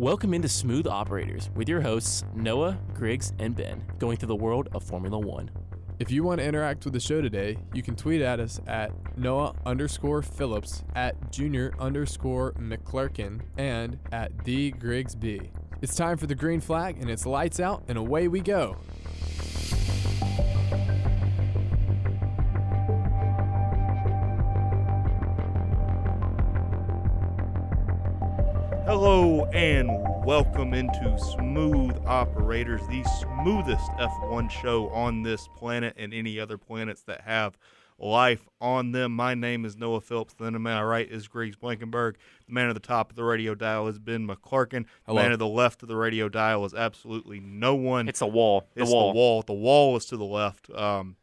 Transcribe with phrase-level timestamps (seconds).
[0.00, 4.70] Welcome into Smooth Operators with your hosts, Noah, Griggs, and Ben, going through the world
[4.72, 5.50] of Formula One.
[5.98, 8.92] If you want to interact with the show today, you can tweet at us at
[9.18, 15.50] Noah underscore Phillips, at Junior underscore McClurkin, and at The Griggs B.
[15.82, 18.78] It's time for the green flag, and it's lights out, and away we go.
[29.52, 29.90] And
[30.24, 37.02] welcome into Smooth Operators, the smoothest F1 show on this planet and any other planets
[37.02, 37.58] that have
[37.98, 39.10] life on them.
[39.12, 40.34] My name is Noah Phillips.
[40.34, 42.14] Then the man on my right is Griggs Blankenberg.
[42.46, 44.86] The man at the top of the radio dial is Ben McClurkin.
[45.06, 48.08] The man at the left of the radio dial is absolutely no one.
[48.08, 48.68] It's a wall.
[48.74, 49.12] The It's wall.
[49.12, 49.42] the wall.
[49.42, 50.70] The wall is to the left.
[50.70, 51.16] Um,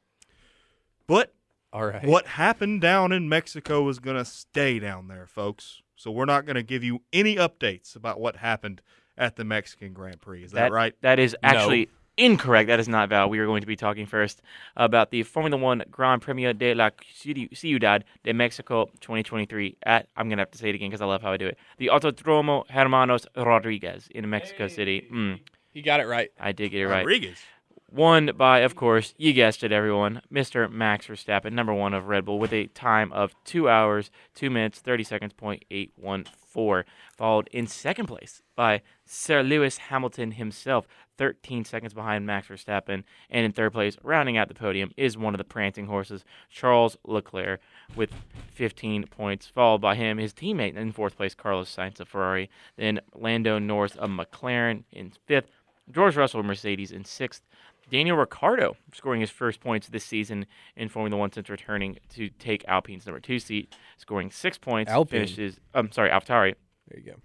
[1.07, 1.33] but
[1.71, 2.03] All right.
[2.05, 5.81] what happened down in Mexico is going to stay down there, folks.
[5.97, 8.81] So we're not going to give you any updates about what happened
[9.17, 10.43] at the Mexican Grand Prix.
[10.43, 10.93] Is that, right?
[11.01, 12.67] That is actually incorrect.
[12.67, 13.31] That is not valid.
[13.31, 14.41] We are going to be talking first
[14.75, 16.91] about the Formula One Grand Premio de la
[17.53, 21.05] Ciudad de Mexico 2023 at, I'm going to have to say it again because I
[21.05, 25.07] love how I do it, the Autodromo Hermanos Rodriguez in Mexico City.
[25.11, 25.39] Mm,
[25.71, 26.29] He got it right.
[26.39, 26.99] I did get it right.
[26.99, 27.37] Rodriguez.
[27.89, 30.69] Won by, of course, you guessed it, everyone, Mr.
[30.69, 34.79] Max Verstappen, number one of Red Bull, with a time of two hours, two minutes,
[34.79, 36.85] 30 seconds, point eight one four.
[37.15, 40.85] Followed in second place by Sir Lewis Hamilton himself,
[41.17, 43.03] 13 seconds behind Max Verstappen.
[43.29, 46.97] And in third place, rounding out the podium, is one of the prancing horses, Charles
[47.05, 47.61] Leclerc,
[47.95, 48.11] with
[48.51, 49.47] 15 points.
[49.47, 52.49] Followed by him, his teammate in fourth place, Carlos Sainz of Ferrari.
[52.75, 55.51] Then Lando Norris of McLaren in fifth.
[55.89, 57.43] George Russell of Mercedes in sixth.
[57.89, 62.65] Daniel Ricciardo scoring his first points this season in Formula One since returning to take
[62.67, 64.91] Alpine's number two seat, scoring six points.
[64.91, 65.21] Alpine.
[65.27, 65.59] Finishes.
[65.73, 66.55] I'm sorry, AlphaTauri,
[66.89, 67.17] There you go.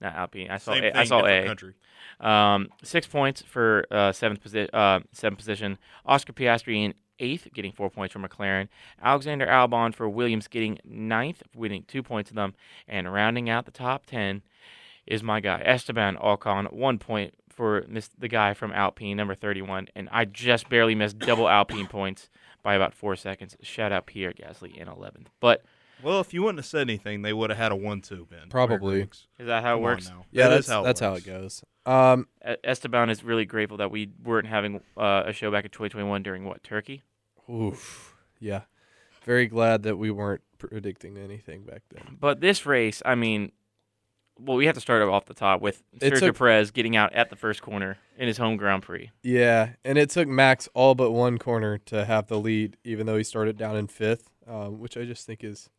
[0.00, 0.50] not Alpine.
[0.50, 0.72] I saw.
[0.72, 1.44] Same A, thing, I saw A.
[1.46, 1.74] country.
[2.20, 4.70] Um, six points for uh, seventh position.
[4.72, 5.78] Uh, seventh position.
[6.04, 8.68] Oscar Piastri in eighth, getting four points from McLaren.
[9.02, 12.54] Alexander Albon for Williams, getting ninth, winning two points of them,
[12.86, 14.42] and rounding out the top ten
[15.06, 19.88] is my guy Esteban Ocon, one point for miss the guy from Alpine, number thirty-one,
[19.96, 22.28] and I just barely missed double Alpine points
[22.62, 23.56] by about four seconds.
[23.62, 25.30] Shout out Pierre Gasly in eleventh.
[25.40, 25.64] But
[26.02, 28.48] Well, if you wouldn't have said anything, they would have had a one-two, Ben.
[28.50, 29.08] Probably.
[29.38, 30.10] Is that how it Come on works?
[30.30, 31.26] Yeah, That that's is how that's how works.
[31.26, 31.64] it goes.
[31.86, 32.26] Um,
[32.64, 36.44] Esteban is really grateful that we weren't having uh, a show back in 2021 during
[36.44, 37.02] what Turkey.
[37.50, 38.14] oof.
[38.40, 38.62] Yeah.
[39.24, 42.16] Very glad that we weren't predicting anything back then.
[42.20, 43.52] But this race, I mean,
[44.38, 47.12] well, we have to start off the top with It Sergio took- Perez getting out
[47.14, 49.10] at the first corner in his home Grand Prix.
[49.22, 53.16] Yeah, and it took Max all but one corner to have the lead, even though
[53.16, 55.70] he started down in fifth, um, which I just think is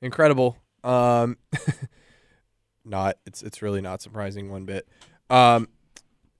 [0.00, 0.56] incredible.
[0.82, 1.38] Um,
[2.84, 4.86] not it's it's really not surprising one bit.
[5.30, 5.68] Um,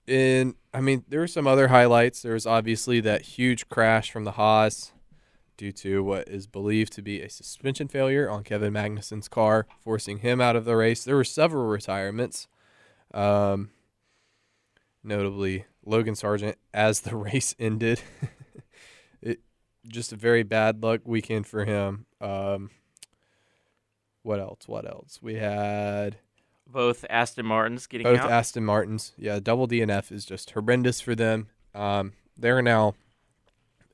[0.07, 2.21] in I mean, there were some other highlights.
[2.21, 4.91] There was obviously that huge crash from the Haas
[5.57, 10.19] due to what is believed to be a suspension failure on Kevin Magnussen's car, forcing
[10.19, 11.03] him out of the race.
[11.03, 12.47] There were several retirements.
[13.13, 13.69] Um,
[15.03, 18.01] notably Logan Sargeant as the race ended.
[19.21, 19.39] it
[19.87, 22.05] just a very bad luck weekend for him.
[22.19, 22.71] Um,
[24.23, 24.67] what else?
[24.67, 25.19] What else?
[25.21, 26.17] We had
[26.67, 28.31] Both Aston Martins getting both out.
[28.31, 29.13] Aston Martins.
[29.17, 31.47] Yeah, double DNF is just horrendous for them.
[31.75, 32.95] Um, they're now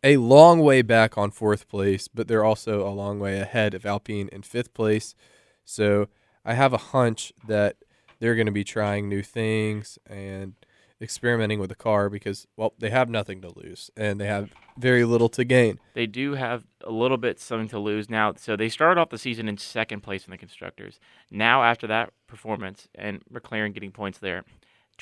[0.03, 3.85] a long way back on fourth place, but they're also a long way ahead of
[3.85, 5.16] Alpine in fifth place.
[5.63, 6.07] So
[6.44, 7.78] I have a hunch that
[8.19, 10.53] they're going to be trying new things and
[11.01, 15.03] experimenting with the car because, well, they have nothing to lose and they have very
[15.03, 15.79] little to gain.
[15.94, 18.34] they do have a little bit something to lose now.
[18.38, 21.00] So they started off the season in second place in the constructors.
[21.29, 24.44] Now after that performance and McLaren getting points there,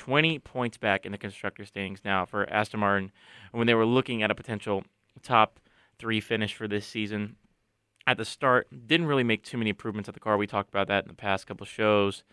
[0.00, 3.12] 20 points back in the constructor standings now for Aston Martin
[3.52, 4.82] when they were looking at a potential
[5.22, 5.60] top
[5.98, 7.36] three finish for this season.
[8.06, 10.38] At the start, didn't really make too many improvements at the car.
[10.38, 12.24] We talked about that in the past couple shows,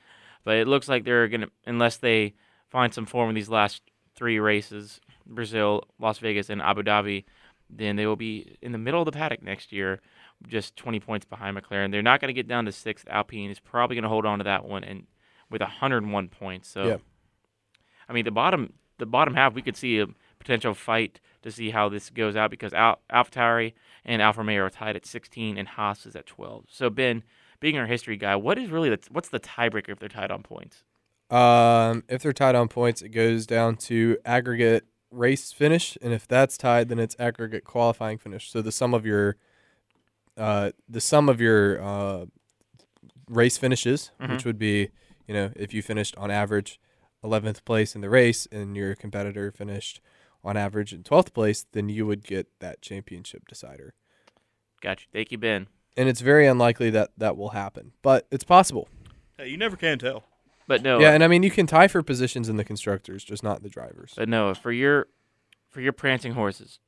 [0.46, 2.36] but it looks like they're gonna unless they
[2.70, 3.82] find some form in these last
[4.16, 7.26] three races: Brazil, Las Vegas, and Abu Dhabi
[7.70, 10.00] then they will be in the middle of the paddock next year,
[10.48, 11.92] just 20 points behind McLaren.
[11.92, 13.06] They're not going to get down to sixth.
[13.10, 15.06] Alpine is probably going to hold on to that one and
[15.50, 16.70] with 101 points.
[16.70, 16.98] So, Yeah.
[18.10, 20.08] I mean, the bottom the bottom half we could see a
[20.40, 23.74] potential fight to see how this goes out because Al- AlphaTauri
[24.04, 26.66] and Alfa Romeo are tied at 16 and Haas is at 12.
[26.70, 27.24] So Ben,
[27.60, 30.42] being our history guy, what is really the, what's the tiebreaker if they're tied on
[30.42, 30.84] points?
[31.30, 36.28] Um, if they're tied on points, it goes down to aggregate race finish, and if
[36.28, 38.50] that's tied, then it's aggregate qualifying finish.
[38.50, 39.36] So the sum of your,
[40.38, 42.26] uh, the sum of your uh,
[43.30, 44.30] race finishes, Mhm.
[44.32, 44.90] which would be
[45.28, 46.80] You know, if you finished on average
[47.24, 50.02] 11th place in the race and your competitor finished
[50.44, 53.94] on average in 12th place, then you would get that championship decider.
[54.82, 55.08] Gotcha.
[55.12, 55.68] Thank you, Ben.
[55.98, 58.88] And it's very unlikely that that will happen, but it's possible.
[59.38, 60.24] Hey, you never can tell.
[60.68, 63.42] But no, Yeah, and I mean you can tie for positions in the constructors, just
[63.44, 64.14] not the drivers.
[64.16, 65.08] But no, for your
[65.70, 66.80] for your prancing horses,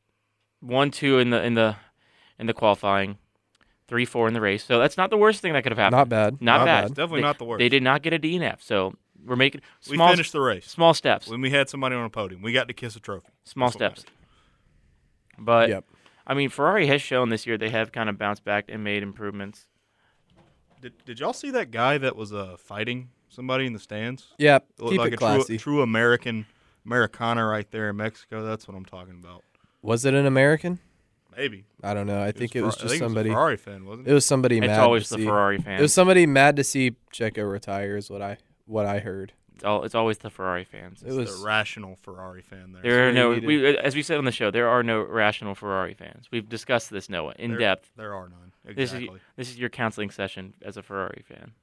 [0.59, 1.77] one, two in the in the
[2.37, 3.17] in the qualifying,
[3.87, 4.63] three, four in the race.
[4.65, 5.97] So that's not the worst thing that could have happened.
[5.97, 6.41] Not bad.
[6.41, 6.81] Not Not bad.
[6.81, 6.87] bad.
[6.89, 7.59] Definitely They- not the worst.
[7.59, 8.61] They did not get a DNF.
[8.61, 10.65] So we're making We finished the race.
[10.65, 11.27] small steps.
[11.27, 13.27] When we had somebody on a podium, we got to kiss a trophy.
[13.43, 14.05] Small That's steps.
[15.37, 15.85] But Yep.
[16.27, 19.01] I mean, Ferrari has shown this year they have kind of bounced back and made
[19.03, 19.65] improvements.
[20.81, 24.27] Did, did y'all see that guy that was uh, fighting somebody in the stands?
[24.37, 25.57] Yep, It looked keep like it a classy.
[25.57, 26.45] true, true American
[26.85, 28.45] Americana right there in Mexico.
[28.45, 29.43] That's what I'm talking about.
[29.81, 30.79] Was it an American?
[31.35, 31.65] Maybe.
[31.83, 32.21] I don't know.
[32.21, 33.29] I think it was Fer- I just think somebody.
[33.29, 34.79] It was a Ferrari fan, wasn't It It was somebody It's mad.
[34.79, 35.25] always to the see.
[35.25, 37.95] Ferrari It was somebody mad to see Checo retire.
[37.97, 38.37] Is what I
[38.69, 39.33] what I heard.
[39.55, 41.03] It's, all, it's always the Ferrari fans.
[41.05, 42.81] It was the rational Ferrari fan there.
[42.81, 45.53] There are no, you we, as we said on the show, there are no rational
[45.53, 46.27] Ferrari fans.
[46.31, 47.91] We've discussed this, Noah, in There- depth.
[47.97, 48.53] There are none.
[48.63, 49.15] This Exactly.
[49.15, 51.53] is this is your counseling session as a Ferrari fan,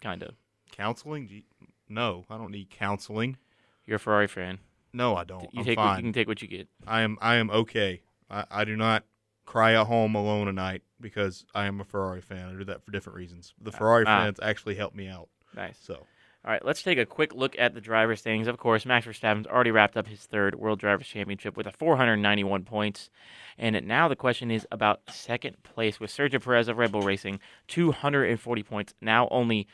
[0.00, 0.34] kind of.
[0.72, 1.44] Counseling?
[1.88, 3.36] No, I don't need counseling.
[3.84, 4.58] You're a Ferrari fan.
[4.92, 5.42] No, I don't.
[5.52, 5.96] You I'm take what, fine.
[5.98, 6.68] you can take what you get.
[6.86, 8.02] I am I am okay.
[8.30, 9.04] I, I do not
[9.44, 12.48] cry at home alone at night because I am a Ferrari fan.
[12.48, 13.52] I do that for different reasons.
[13.60, 14.24] The Ferrari ah.
[14.24, 15.28] fans actually help me out.
[15.54, 15.78] Nice.
[15.80, 16.06] So
[16.44, 18.48] All right, let's take a quick look at the driver standings.
[18.48, 22.64] Of course, Max Verstappen's already wrapped up his third World Drivers' Championship with a 491
[22.64, 23.08] points.
[23.56, 27.40] And now the question is about second place with Sergio Perez of Red Bull Racing,
[27.68, 28.92] 240 points.
[29.00, 29.66] Now only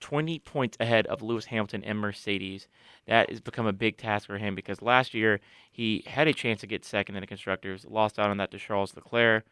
[0.00, 2.68] 20 points ahead of Lewis Hamilton and Mercedes.
[3.06, 6.60] That has become a big task for him because last year he had a chance
[6.60, 9.44] to get second in the constructors, lost out on that to Charles Leclerc,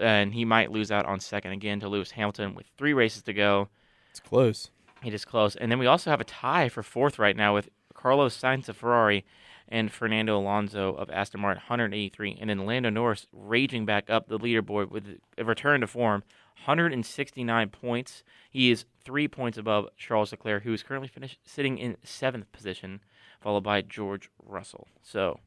[0.00, 3.32] and he might lose out on second again to Lewis Hamilton with three races to
[3.32, 3.68] go.
[4.10, 4.70] It's close.
[5.04, 5.56] It is close.
[5.56, 8.76] And then we also have a tie for fourth right now with Carlos Sainz of
[8.76, 9.24] Ferrari
[9.68, 12.38] and Fernando Alonso of Aston Martin, 183.
[12.40, 16.22] And then Lando Norris raging back up the leaderboard with a return to form,
[16.64, 18.22] 169 points.
[18.50, 23.00] He is three points above Charles Leclerc, who is currently finished sitting in seventh position,
[23.40, 24.88] followed by George Russell.
[25.02, 25.40] So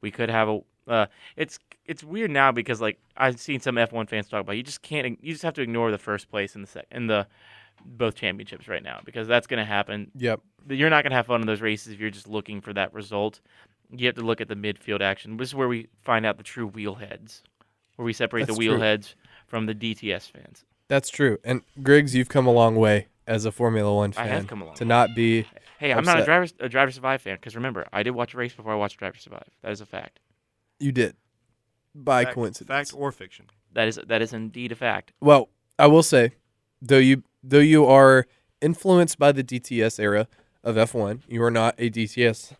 [0.00, 0.60] we could have a.
[0.86, 1.06] Uh,
[1.36, 4.56] it's it's weird now because like I've seen some F1 fans talk about.
[4.56, 5.18] You just can't.
[5.22, 7.26] You just have to ignore the first place in the sec- in the
[7.84, 10.10] both championships right now because that's going to happen.
[10.16, 10.40] Yep.
[10.68, 12.92] You're not going to have fun in those races if you're just looking for that
[12.94, 13.40] result.
[13.90, 15.36] You have to look at the midfield action.
[15.36, 17.42] This is where we find out the true wheelheads,
[17.96, 18.78] where we separate That's the true.
[18.78, 19.14] wheelheads
[19.46, 20.64] from the DTS fans.
[20.88, 21.38] That's true.
[21.44, 24.24] And Griggs, you've come a long way as a Formula One fan.
[24.24, 24.88] I fan have come a long to way.
[24.88, 25.46] not be.
[25.78, 28.34] Hey, I'm not a driver a Drive to Survive fan because remember I did watch
[28.34, 29.48] a race before I watched Drive to Survive.
[29.62, 30.20] That is a fact.
[30.78, 31.16] You did
[31.94, 32.90] by fact, coincidence.
[32.90, 33.46] fact or fiction.
[33.72, 35.12] That is that is indeed a fact.
[35.20, 35.48] Well,
[35.78, 36.32] I will say,
[36.86, 38.26] though you though you are
[38.60, 40.28] influenced by the DTS era
[40.62, 42.54] of F1, you are not a DTS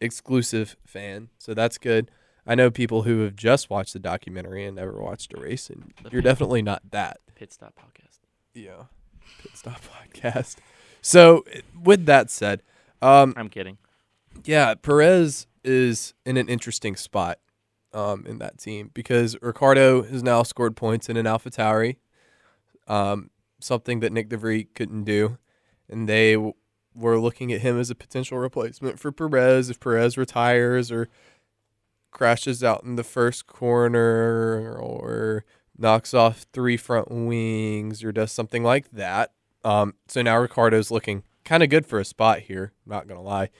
[0.00, 2.10] exclusive fan, so that's good.
[2.46, 5.92] I know people who have just watched the documentary and never watched a race, and
[6.02, 7.18] The you're definitely not that.
[7.36, 8.18] Pit stop podcast.
[8.54, 8.84] Yeah,
[9.40, 10.56] pit stop podcast.
[11.00, 11.44] So,
[11.82, 12.62] with that said,
[13.00, 13.78] um, I'm kidding.
[14.44, 17.38] yeah, Perez is in an interesting spot
[17.92, 21.96] um, in that team because Ricciardo has now scored points in an AlphaTauri,
[22.88, 23.30] um,
[23.64, 25.38] something that Nyck de Vries couldn't do,
[25.88, 26.54] and they w-
[26.94, 31.08] were looking at him as a potential replacement for Perez if Perez retires or
[32.10, 35.44] crashes out in the first corner or
[35.76, 39.32] knocks off three front wings or does something like that.
[39.64, 42.72] Um, so now Ricciardo's looking kind of good for a spot here.
[42.86, 43.50] Not gonna lie.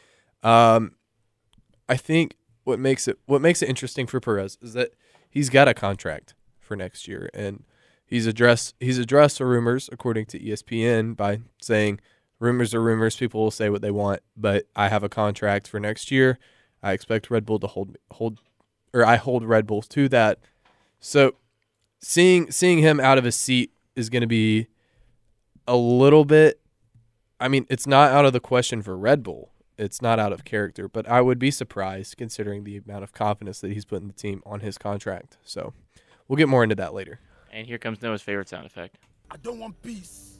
[0.42, 0.96] Um,
[1.88, 4.90] I think what makes it what makes it interesting for Perez is that
[5.30, 7.64] he's got a contract for next year, and
[8.12, 11.98] he's addressed he's addressed the rumors according to ESPN by saying
[12.38, 13.16] rumors are rumors.
[13.16, 16.38] People will say what they want, but I have a contract for next year.
[16.82, 18.40] I expect Red Bull to hold hold,
[18.92, 20.40] or I hold Red Bull to that.
[21.00, 21.36] So,
[22.00, 24.68] seeing seeing him out of his seat is going to be
[25.66, 26.60] a little bit.
[27.40, 29.50] I mean, it's not out of the question for Red Bull.
[29.78, 33.60] It's not out of character, but I would be surprised considering the amount of confidence
[33.62, 35.38] that he's putting the team on his contract.
[35.42, 35.72] So,
[36.28, 37.20] we'll get more into that later.
[37.52, 38.96] And here comes Noah's favorite sound effect.
[39.30, 40.38] I don't want peace.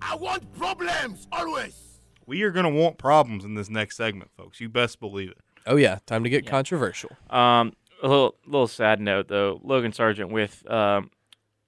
[0.00, 2.00] I want problems always.
[2.26, 4.60] We are going to want problems in this next segment, folks.
[4.60, 5.38] You best believe it.
[5.66, 6.50] Oh yeah, time to get Yeah.
[6.50, 7.10] controversial.
[7.30, 9.60] Um, a little little sad note though.
[9.62, 11.10] Logan Sargeant with um,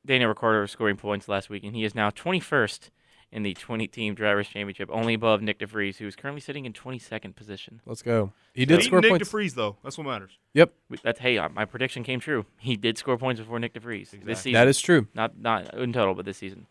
[0.05, 2.91] Daniel Ricciardo scoring points last week, and he is now 21st
[3.33, 6.65] in the 20 team drivers championship, only above Nyck de Vries, who is currently sitting
[6.65, 7.81] in 22nd position.
[7.85, 8.33] Let's go.
[8.55, 9.03] He Beating did score points.
[9.05, 9.29] Nick points.
[9.29, 9.77] de Vries, though.
[9.83, 10.39] That's what matters.
[10.55, 12.47] Yep, That's hey, uh, my prediction came true.
[12.59, 14.53] He did score points before Nyck de Vries this season.
[14.55, 15.09] that is true.
[15.15, 16.67] not not in total, but this season.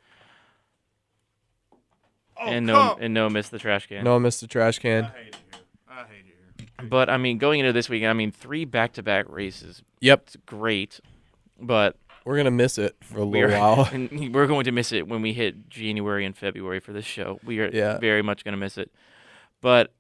[2.38, 4.04] Oh, and no come- and no missed the trash can.
[4.04, 5.06] No, missed the trash can.
[5.06, 5.62] I hate it here.
[5.90, 6.36] I hate it
[6.80, 6.90] here.
[6.90, 9.82] But I mean, going into this weekend, I mean, three back-to-back races.
[10.02, 11.00] Yep, It's great,
[11.60, 11.96] but
[12.26, 13.86] we're gonna miss it for a little we're while.
[13.94, 17.40] and we're going to miss it when we hit January and February for this show.
[17.44, 18.00] We are Yeah.
[18.00, 18.92] very much going to miss it.
[19.62, 19.94] But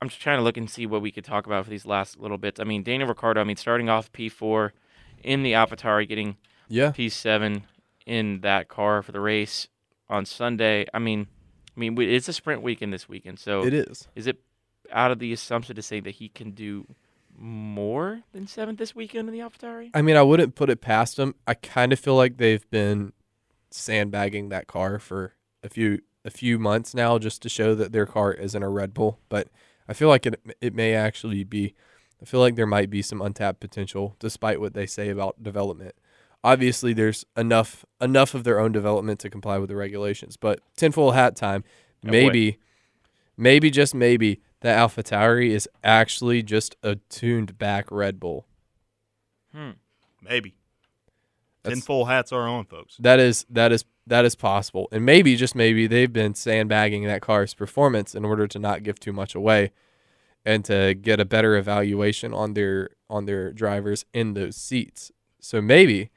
[0.00, 2.18] I'm just trying to look and see what we could talk about for these last
[2.18, 2.60] little bits.
[2.60, 3.40] I mean, Daniel Ricciardo.
[3.40, 4.70] I mean, starting off P4
[5.22, 6.36] in the AlphaTauri, getting
[6.68, 7.62] yeah, P7
[8.06, 9.68] in that car for the race
[10.08, 10.86] on Sunday.
[10.92, 11.26] I mean,
[11.76, 13.38] I mean, it's a sprint weekend this weekend.
[13.38, 14.08] So it is.
[14.14, 14.38] is it
[14.92, 16.86] out of the assumption to say that he can do
[17.36, 19.90] more than seventh this weekend in the AlphaTauri?
[19.94, 21.34] I mean, I wouldn't put it past them.
[21.46, 23.12] I kind of feel like they've been
[23.70, 28.06] sandbagging that car for a few a few months now, just to show that their
[28.06, 29.20] car isn't a Red Bull.
[29.28, 29.48] But
[29.88, 31.74] I feel like it it may actually be.
[32.22, 35.94] I feel like there might be some untapped potential, despite what they say about development.
[36.42, 40.36] Obviously, there's enough enough of their own development to comply with the regulations.
[40.36, 41.64] But tinfoil hat time,
[42.02, 42.58] maybe,
[43.36, 48.46] maybe just maybe that Alpha Tauri is actually just a tuned back Red Bull.
[49.52, 49.72] Hmm.
[50.22, 50.54] Maybe.
[51.62, 52.96] That's- full hats are on, folks.
[52.98, 57.20] That is that is that is possible, and maybe just maybe they've been sandbagging that
[57.20, 59.70] car's performance in order to not give too much away,
[60.46, 65.12] and to get a better evaluation on their on their drivers in those seats.
[65.40, 66.10] So maybe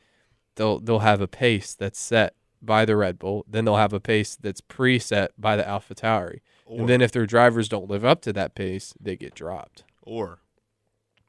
[0.55, 3.99] they'll they'll have a pace that's set by the Red Bull, then they'll have a
[3.99, 8.03] pace that's preset by the Alpha Tauri, Or, and then if their drivers don't live
[8.03, 9.83] up to that pace, they get dropped.
[10.01, 10.39] or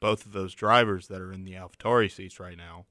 [0.01, 2.85] both of those drivers that are in the AlphaTauri seats right now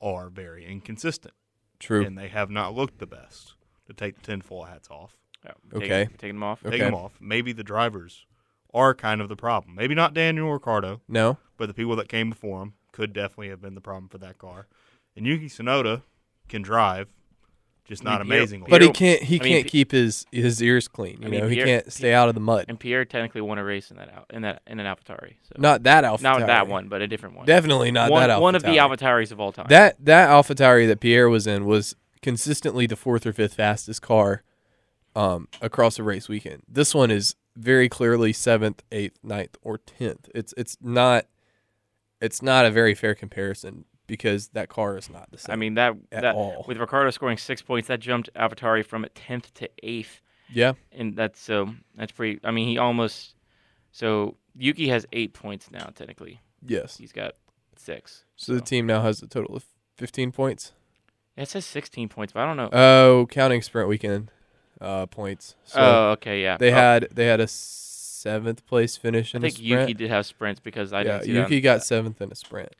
[0.00, 1.34] are very inconsistent,
[1.80, 2.04] True.
[2.04, 3.54] and they have not looked the best.
[3.86, 6.04] To take the tinfoil hats off, Yeah, taking- Okay.
[6.18, 6.64] taking them off.
[6.64, 6.70] Okay.
[6.78, 7.20] take them off.
[7.20, 8.24] Maybe the drivers
[8.72, 9.74] are kind of the problem.
[9.74, 11.38] Maybe not Daniel Ricciardo, no.
[11.56, 14.38] but the people that came before him could definitely have been the problem for that
[14.38, 14.68] car.
[15.16, 16.02] And Yuki Tsunoda
[16.48, 17.08] can drive,
[17.92, 18.66] just I mean, not Pierre- amazingly.
[18.70, 19.22] But he can't.
[19.22, 21.18] He I mean, can't P- keep his his ears clean.
[21.20, 22.64] You I mean, know, Pierre- he can't stay out of the mud.
[22.68, 25.34] And Pierre technically won a race in that out in that in an AlphaTauri.
[25.42, 26.22] So Not that Alpha.
[26.22, 27.46] not that one, but a different one.
[27.46, 28.42] Definitely not one, that Alpha.
[28.42, 29.66] one of the AlphaTauris of all time.
[29.68, 34.00] That that Alpha Tauri that Pierre was in was consistently the fourth or fifth fastest
[34.02, 34.42] car
[35.14, 36.62] um, across a race weekend.
[36.68, 40.28] This one is very clearly seventh, eighth, ninth, or tenth.
[40.34, 41.26] It's it's not
[42.20, 45.54] it's not a very fair comparison because that car is not the same.
[45.54, 46.66] I mean that at that all.
[46.68, 50.20] with Ricciardo scoring six points, that jumped AlphaTauri from tenth to eighth,
[50.52, 52.38] yeah, and that's so that's pretty.
[52.44, 53.36] I mean, he almost
[53.90, 55.86] so Yuki has eight points now.
[55.94, 56.98] Technically, yes.
[56.98, 57.36] he's got
[57.74, 58.24] six.
[58.36, 59.64] So the team now has a total of
[59.96, 60.72] fifteen points.
[61.38, 62.68] It says sixteen points, but I don't know.
[62.70, 64.30] Oh, counting sprint weekend
[64.78, 65.54] uh, points.
[65.64, 66.58] So oh, okay, yeah.
[66.58, 69.58] they Oh, had they had a seventh place finish I think.
[69.58, 72.34] Yuki did have sprints because I yeah, didn't see that Yuki got seventh in a
[72.34, 72.74] sprint.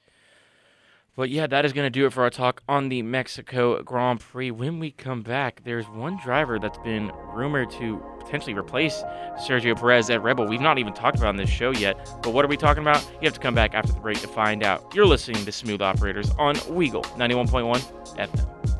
[1.14, 4.20] But yeah, that is going to do it for our talk on the Mexico Grand
[4.20, 4.50] Prix.
[4.50, 9.02] When we come back, there's one driver that's been rumored to potentially replace
[9.36, 10.46] Sergio Perez at Red Bull.
[10.46, 11.96] We've not even talked about on this show yet.
[12.22, 13.02] But what are we talking about?
[13.20, 14.94] You have to come back after the break to find out.
[14.94, 18.71] You're listening to Smooth Operators on Weagle 91.1 FM.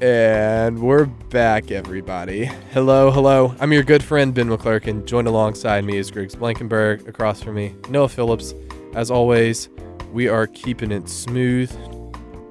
[0.00, 2.44] And we're back, everybody.
[2.72, 3.56] Hello, hello.
[3.58, 5.04] I'm your good friend, Ben McClurkin.
[5.06, 7.08] Joined alongside me is Griggs Blankenberg.
[7.08, 8.54] Across from me, Noah Phillips.
[8.94, 9.68] As always,
[10.12, 11.76] we are keeping it smooth,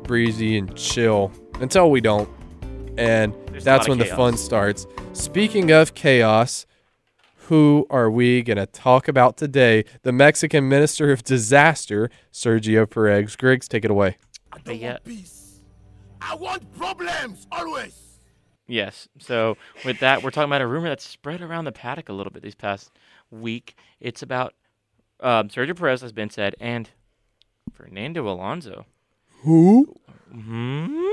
[0.04, 2.30] breezy, and chill until we don't.
[2.98, 4.86] And There's that's when of the fun starts.
[5.14, 6.66] Speaking of chaos,
[7.46, 9.86] who are we going to talk about today?
[10.02, 13.38] The Mexican Minister of Disaster, Sergio Perez.
[13.38, 14.18] Griggs, take it away.
[14.52, 14.98] I don't yeah.
[16.20, 16.30] Want peace.
[16.30, 17.94] I want problems always.
[18.68, 19.08] Yes.
[19.20, 22.32] So with that, we're talking about a rumor that's spread around the paddock a little
[22.32, 22.92] bit this past
[23.32, 23.76] week.
[24.00, 24.54] It's about
[25.20, 26.90] um, Sergio Perez, has been said, and
[27.74, 28.86] Fernando Alonso.
[29.44, 29.96] Who?
[30.32, 31.04] Hmm?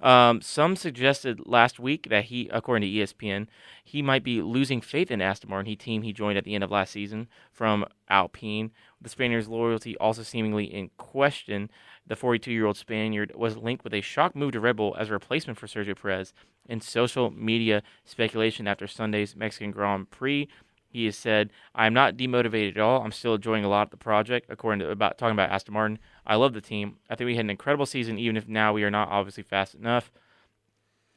[0.00, 3.48] Um, some suggested last week that he, according to ESPN,
[3.84, 6.62] he might be losing faith in Aston Martin, he team he joined at the end
[6.62, 8.70] of last season from Alpine.
[9.00, 11.70] The Spaniard's loyalty also seemingly in question.
[12.06, 15.58] The 42-year-old Spaniard was linked with a shock move to Red Bull as a replacement
[15.58, 16.32] for Sergio Perez
[16.68, 20.48] in social media speculation after Sunday's Mexican Grand Prix.
[20.90, 23.02] He has said, "I'm not demotivated at all.
[23.02, 25.98] I'm still enjoying a lot of the project." According to about talking about Aston Martin,
[26.26, 26.96] I love the team.
[27.10, 29.74] I think we had an incredible season, even if now we are not obviously fast
[29.74, 30.10] enough.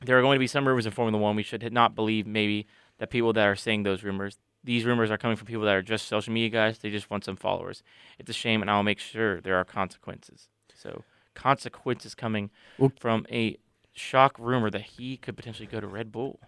[0.04, 1.36] There are going to be some rumors in Formula One.
[1.36, 4.38] We should not believe maybe that people that are saying those rumors.
[4.64, 6.80] These rumors are coming from people that are just social media guys.
[6.80, 7.82] They just want some followers.
[8.20, 10.50] It's a shame, and I'll make sure there are consequences.
[10.74, 13.58] So consequences coming Well- from a
[13.94, 16.40] shock rumor that he could potentially go to Red Bull.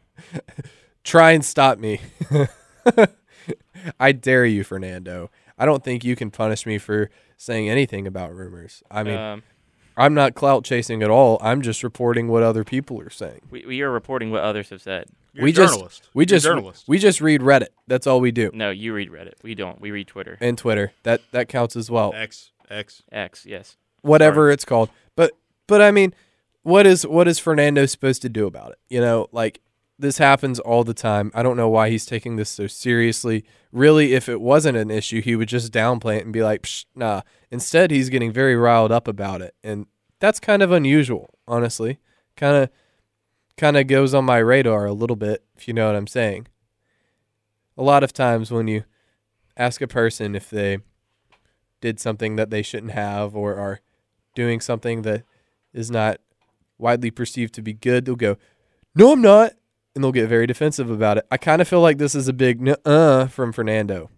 [1.04, 2.00] Try and stop me.
[4.00, 5.30] I dare you, Fernando.
[5.58, 8.84] I don't think you can punish me for saying anything about rumors.
[8.90, 9.44] I mean, um,
[9.96, 11.38] I'm not clout chasing at all.
[11.42, 13.42] I'm just reporting what other people are saying.
[13.50, 15.08] we, we are reporting what others have said.
[15.34, 16.84] You're we a just we You're a just journalist.
[16.88, 17.70] we just read Reddit.
[17.88, 18.52] That's all we do.
[18.54, 19.34] No, you read Reddit.
[19.44, 19.82] We don't.
[19.82, 20.38] We read Twitter.
[20.40, 20.94] And Twitter.
[21.04, 22.14] That that counts as well.
[22.16, 23.04] X X.
[23.12, 23.78] X, yes.
[24.02, 24.90] whatever it's called.
[25.16, 25.32] But
[25.68, 26.14] but I mean,
[26.62, 28.80] what is what is Fernando supposed to do about it?
[28.90, 29.60] You know, like
[30.04, 31.32] this happens all the time.
[31.34, 33.46] I don't know why he's taking this so seriously.
[33.72, 36.86] Really, if it wasn't an issue, he would just downplay it and be like, Psh,
[36.94, 39.88] "Nah." Instead, he's getting very riled up about it, and
[40.20, 42.00] that's kind of unusual, honestly.
[42.36, 42.70] Kind of
[43.56, 46.48] kind of goes on my radar a little bit, if you know what I'm saying.
[47.78, 48.84] A lot of times when you
[49.56, 50.80] ask a person if they
[51.80, 53.80] did something that they shouldn't have or are
[54.36, 55.24] doing something that
[55.74, 56.20] is not
[56.78, 58.36] widely perceived to be good, they'll go,
[58.96, 59.54] "No, I'm not,"
[59.96, 61.26] and they'll get very defensive about it.
[61.32, 64.10] I kind of feel like this is a big "uh" from Fernando.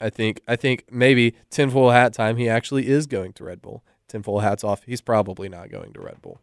[0.00, 2.36] I think I think maybe tinfoil hat time.
[2.36, 3.82] He actually is going to Red Bull.
[4.08, 4.82] Tinfoil hats off.
[4.84, 6.40] He's probably not going to Red Bull.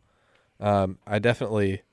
[0.60, 1.84] Um, I definitely,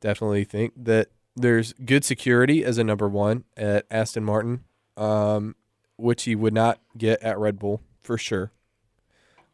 [0.00, 4.64] definitely think that there's good security as a number one at Aston Martin,
[4.96, 5.54] um,
[5.96, 8.52] which he would not get at Red Bull for sure.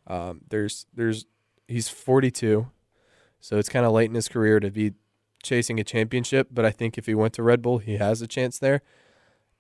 [0.06, 1.26] Um, there's there's
[1.68, 2.68] he's 42,
[3.40, 4.92] so it's kind of late in his career to be
[5.42, 6.48] chasing a championship.
[6.50, 8.82] But I think if he went to Red Bull, he has a chance there.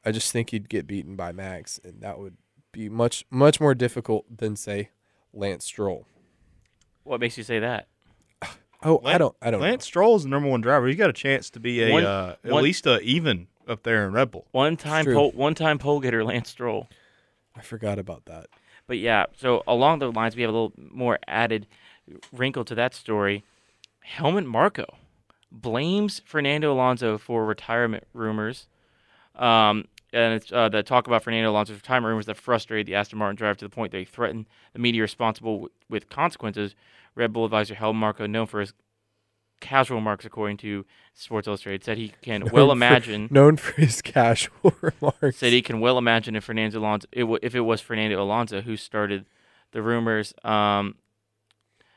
[0.04, 2.36] I just think he'd get beaten by Max, and that would
[2.72, 4.90] be much much more difficult than say
[5.32, 6.06] Lance Stroll.
[7.04, 7.88] What makes you say that?
[8.84, 9.66] Oh, I don't I don't know.
[9.68, 10.88] Lance Stroll is the number one driver.
[10.88, 13.84] He's got a chance to be a One- uh, at one- least a even up
[13.84, 14.48] there in Red Bull.
[14.50, 16.88] One time, pole, one time pole getter Lance Stroll.
[17.54, 18.48] I forgot about that.
[18.88, 21.68] But yeah, so along the lines, we have a little more added
[22.32, 23.44] wrinkle to that story.
[24.00, 24.96] Helmut Marko
[25.52, 28.66] blames Fernando Alonso for retirement rumors.
[29.36, 33.18] Um, and it's uh, the talk about Fernando Alonso's retirement rumors that frustrated the Aston
[33.18, 36.74] Martin driver to the point he threatened the media responsible w- with consequences.
[37.14, 38.72] Red Bull advisor Helmut Marko, known for his
[39.60, 40.84] casual remarks, according to
[41.14, 45.36] Sports Illustrated, said he can well Known for- imagine Known for his casual remarks.
[45.38, 48.60] said he can well imagine if Fernando Alonso, it w- if it was Fernando Alonso
[48.62, 49.24] who started
[49.72, 50.34] the rumors.
[50.44, 50.96] Um,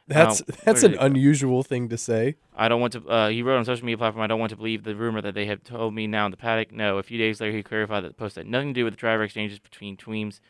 [0.07, 1.05] That's Uh, that's an did it go?
[1.05, 2.35] unusual thing to say.
[2.55, 3.07] I don't want to.
[3.07, 5.33] Uh, he wrote on social media platform, "I don't want to believe the rumor that
[5.33, 6.97] they have told me now in the paddock." No.
[6.99, 9.23] A few days later, he clarified that the post had nothing to do with driver
[9.23, 10.41] exchanges between teams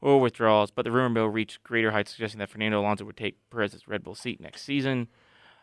[0.00, 3.36] or withdrawals, but the rumor mill reached greater heights, suggesting that Fernando Alonso would take
[3.50, 5.08] Perez's Red Bull seat next season.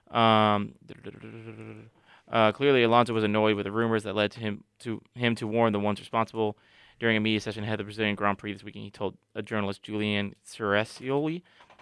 [0.10, 0.74] Um,
[2.32, 5.46] uh, clearly, Alonso was annoyed with the rumors that led to him to him to
[5.48, 6.58] warn the ones responsible.
[7.00, 9.42] During a media session ahead of the Brazilian Grand Prix this weekend, he told a
[9.42, 11.42] journalist Julian Ceresioli,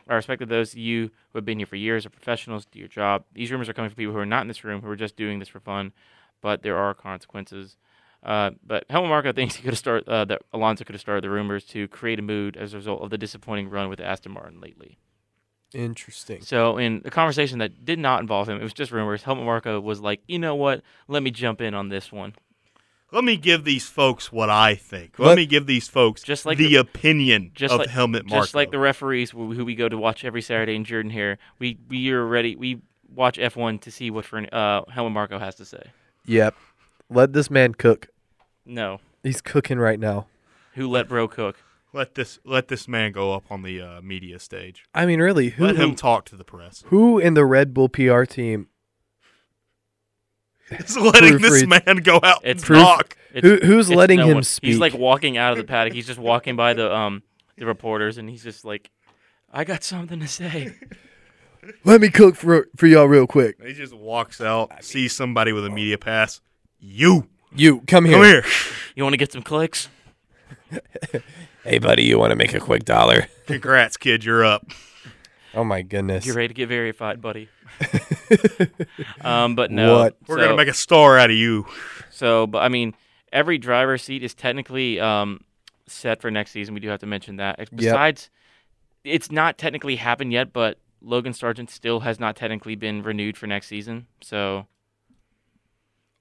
[0.10, 2.80] I respect that those of you who have been here for years are professionals, do
[2.80, 3.26] your job.
[3.34, 5.15] These rumors are coming from people who are not in this room, who are just
[5.15, 5.93] doing this for fun,
[6.41, 7.78] but there are consequences.
[8.24, 11.24] Uh, but Helmut Marko thinks he could have started uh, that Alonso could have started
[11.24, 14.32] the rumors to create a mood as a result of the disappointing run with Aston
[14.32, 14.98] Martin lately.
[15.74, 16.41] Interesting.
[16.41, 19.22] So in a conversation that did not involve him, it was just rumors.
[19.22, 20.82] Helmut Marko was like, you know what?
[21.08, 22.34] Let me jump in on this one.
[23.12, 25.17] Let me give these folks what I think.
[25.17, 28.26] Let, Let- me give these folks Just like the, the- opinion just of like Helmut
[28.28, 28.43] Marko.
[28.43, 31.38] Just like the referees who who we go to watch every Saturday in Jordan here,
[31.58, 32.56] we we are ready.
[32.56, 32.82] We
[33.13, 35.82] watch F1 to see what Fern, uh, Helmut Marko has to say.
[36.26, 36.54] Yep.
[37.10, 38.10] Let this man cook.
[38.65, 40.28] No, He's cooking right now.
[40.76, 41.58] who let bro cook?
[41.91, 44.86] let this let this man go up on the uh, media stage.
[44.93, 46.84] I mean, really, who Let him talk to the press.
[46.88, 48.67] who in the Red Bull PR team
[50.71, 51.86] It's letting this Proofread.
[51.86, 53.17] man go out It's and Proof- talk.
[53.34, 54.43] It's- who who's it's letting no him one.
[54.43, 54.69] speak?
[54.69, 55.93] He's like walking out of the paddock.
[55.93, 57.23] He's just walking by the um
[57.58, 58.89] the reporters, and he's just like,
[59.51, 60.73] "I got something to say."
[61.84, 63.62] Let me cook for for y'all real quick.
[63.63, 66.39] He just walks out, sees somebody with a media pass.
[66.79, 68.13] You You come here.
[68.15, 68.43] come here.
[68.95, 69.89] You want to get some clicks?
[71.65, 73.27] Hey, buddy, you want to make a quick dollar?
[73.45, 74.23] Congrats, kid.
[74.23, 74.65] You're up.
[75.53, 76.25] Oh my goodness.
[76.25, 77.49] You're ready to get verified, buddy.
[79.21, 80.17] um, but no, What?
[80.27, 81.65] We're so- gonna make a star out of you.
[82.12, 82.95] So, but I mean,
[83.31, 85.41] every driver seat is technically um,
[85.88, 86.73] set for next season.
[86.73, 87.59] We do have to mention that.
[87.75, 88.29] Besides,
[89.03, 93.47] it's not technically happened yet, but Logan Sargeant still has not technically been renewed for
[93.47, 94.07] next season.
[94.21, 94.67] So,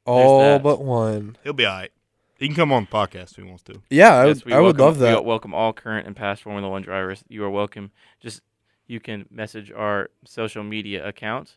[0.07, 0.63] All that.
[0.63, 1.37] but one.
[1.45, 1.93] He'll be all right.
[2.39, 3.83] He can come on the podcast if he wants to.
[3.91, 4.45] Yeah, I yes, would.
[4.47, 5.25] we I would love that.
[5.25, 7.25] We welcome all current and past Formula One drivers.
[7.29, 7.91] You are welcome.
[8.21, 8.41] Just
[8.89, 11.57] you can message our social media accounts,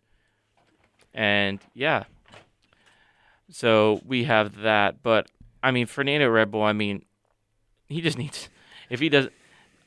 [1.14, 2.04] and yeah.
[3.50, 5.28] So we have that, but
[5.64, 6.64] I mean Fernando Red Bull.
[6.64, 7.04] I mean,
[7.88, 8.50] he just needs.
[8.90, 9.30] If he does,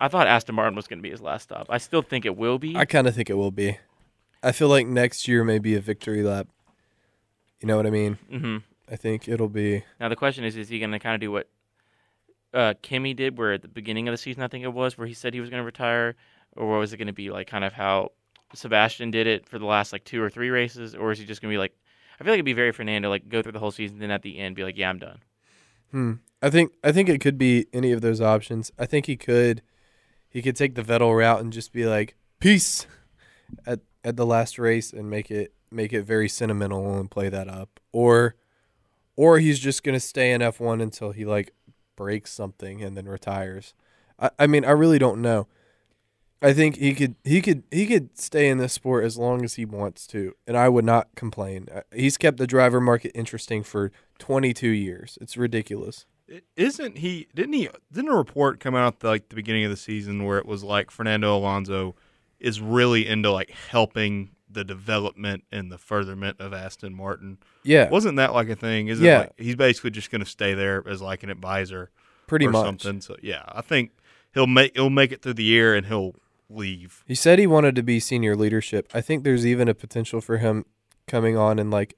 [0.01, 1.67] I thought Aston Martin was going to be his last stop.
[1.69, 2.75] I still think it will be.
[2.77, 3.79] I kind of think it will be.
[4.43, 6.49] I feel like next year may be a victory lap.
[7.61, 8.19] You know what I mean?
[8.31, 8.57] Mm-hmm.
[8.91, 9.85] I think it'll be.
[10.01, 11.49] Now the question is, is he going to kind of do what
[12.53, 15.07] uh, Kimi did, where at the beginning of the season, I think it was, where
[15.07, 16.15] he said he was going to retire,
[16.57, 18.13] or was it going to be like kind of how
[18.55, 21.43] Sebastian did it for the last like two or three races, or is he just
[21.43, 21.75] going to be like?
[22.19, 24.23] I feel like it'd be very Fernando, like go through the whole season, then at
[24.23, 25.19] the end be like, yeah, I'm done.
[25.91, 26.13] Hmm.
[26.45, 28.71] I think I think it could be any of those options.
[28.79, 29.63] I think he could
[30.29, 32.87] he could take the Vettel route and just be like peace
[33.67, 37.49] at at the last race and make it make it very sentimental and play that
[37.49, 37.81] up.
[37.93, 38.35] Or
[39.17, 41.55] or he's just gonna stay in F one until he like
[41.97, 43.73] breaks something and then retires.
[44.19, 45.47] I, I mean I really don't know.
[46.43, 49.55] I think he could he could he could stay in this sport as long as
[49.55, 51.69] he wants to, and I would not complain.
[51.75, 55.17] Uh, He's kept the driver market interesting for 22 years.
[55.21, 56.05] It's ridiculous.
[56.29, 57.29] It- Isn't he?
[57.35, 57.69] Didn't he?
[57.93, 60.63] Didn't a report come out at, like the beginning of the season where it was
[60.63, 61.95] like Fernando Alonso
[62.41, 67.39] is really into like helping the development and the furtherment of Aston Martin?
[67.63, 68.89] Yeah, Wasn't that like a thing?
[68.89, 69.15] Is Yeah.
[69.17, 71.91] it like he's basically just going to stay there as like an advisor
[72.27, 72.65] pretty or much.
[72.83, 73.01] something?
[73.01, 73.93] So yeah, I think
[74.35, 76.15] he'll make he'll make it through the year and he'll
[76.55, 77.03] leave.
[77.07, 78.89] He said he wanted to be senior leadership.
[78.95, 80.65] I think there's even a potential for him
[81.07, 81.95] coming on in like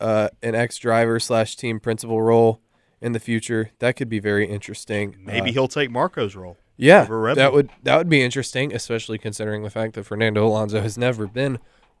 [0.00, 2.60] uh, an ex driver slash team principal role
[3.00, 3.70] in the future.
[3.78, 5.16] That could be very interesting.
[5.24, 6.56] Maybe Uh, he'll take Marko's role.
[6.76, 7.04] yeah,
[7.34, 11.26] that would that would be interesting, especially considering the fact that Fernando Alonso has never
[11.26, 11.58] been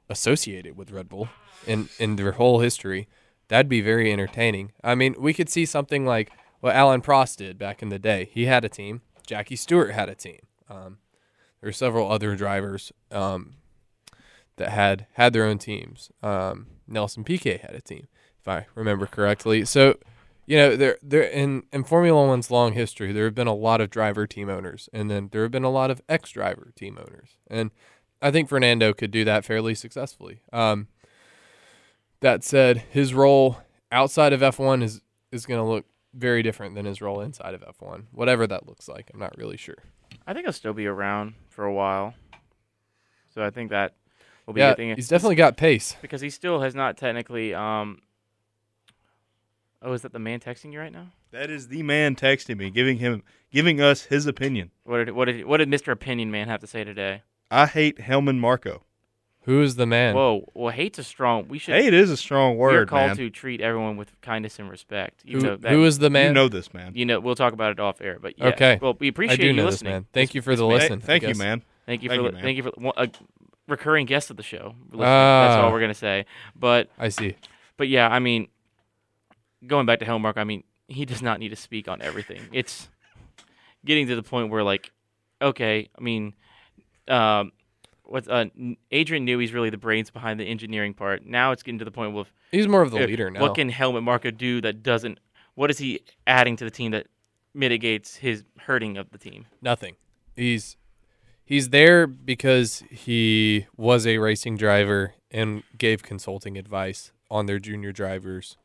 [0.08, 1.28] associated with Red Bull
[1.66, 3.08] in in their whole history.
[3.48, 4.72] That'd be very entertaining.
[4.82, 8.30] I mean, we could see something like what Alain Prost did back in the day.
[8.32, 9.02] He had a team.
[9.26, 10.40] Jackie Stewart had a team.
[10.70, 10.98] Um,
[11.62, 13.54] there were several other drivers um,
[14.56, 16.10] that had had their own teams.
[16.22, 18.08] Um, Nelson Piquet had a team,
[18.40, 19.64] if I remember correctly.
[19.64, 19.96] So,
[20.44, 23.80] you know, there there in in Formula One's long history, there have been a lot
[23.80, 27.36] of driver team owners, and then there have been a lot of ex-driver team owners,
[27.48, 27.70] and
[28.20, 30.40] I think Fernando could do that fairly successfully.
[30.52, 30.88] Um,
[32.20, 33.58] that said, his role
[33.92, 37.62] outside of F1 is is going to look very different than his role inside of
[37.62, 39.10] F1, whatever that looks like.
[39.14, 39.78] I'm not really sure.
[40.26, 42.14] I think he'll still be around for a while.
[43.34, 43.94] So I think that
[44.46, 44.96] will be a Yeah, good thing.
[44.96, 45.96] he's definitely got pace.
[46.02, 47.54] because he still has not technically.
[47.54, 48.02] Um,
[49.80, 51.08] oh, is that the man texting you right now?
[51.30, 54.70] That is the man texting me, giving him giving us his opinion.
[54.84, 55.92] What did what did what did Mr.
[55.92, 57.22] Opinion Man have to say today?
[57.50, 58.82] I hate Helmut Marko.
[59.44, 60.14] Who is the man?
[60.14, 61.48] Whoa, well, hate's a strong.
[61.48, 61.74] We should.
[61.74, 62.70] Hate is a strong word.
[62.72, 63.16] we are called man.
[63.16, 65.22] to treat everyone with kindness and respect.
[65.26, 66.28] even who, though that- who is the man?
[66.28, 66.92] You know this, man.
[66.94, 68.18] You know, we'll talk about it off air.
[68.20, 68.78] But yeah, Okay.
[68.80, 69.92] Well, we I appreciate do you know this listening.
[69.92, 70.06] man.
[70.12, 71.00] Thank you for the Hey, listen.
[71.02, 71.62] I thank you, man.
[71.86, 72.42] Thank you Thank for you, man.
[72.42, 73.08] thank you for one- a
[73.66, 74.74] recurring guest of the show.
[74.86, 75.00] Listening.
[75.00, 76.26] That's all we're gonna say.
[76.54, 77.34] But I see.
[77.76, 78.46] but yeah, I mean,
[79.66, 82.42] going back to Hellmark, I mean, he does not need to speak on everything.
[82.52, 82.88] It's
[83.84, 84.92] getting to the point where like,
[85.40, 86.34] okay, I mean,
[87.08, 87.50] um,
[88.12, 88.44] what's uh,
[88.90, 91.24] Adrian Newey he's really the brains behind the engineering part.
[91.24, 93.40] Now it's getting to the point with He's more of the uh, leader now.
[93.40, 95.18] What can Helmut Marko do that doesn't?
[95.54, 97.06] What is he adding to the team that
[97.54, 99.46] mitigates his hurting of the team?
[99.62, 99.96] Nothing.
[100.36, 100.76] He's
[101.44, 107.92] he's there because he was a racing driver and gave consulting advice on their junior
[107.92, 108.58] drivers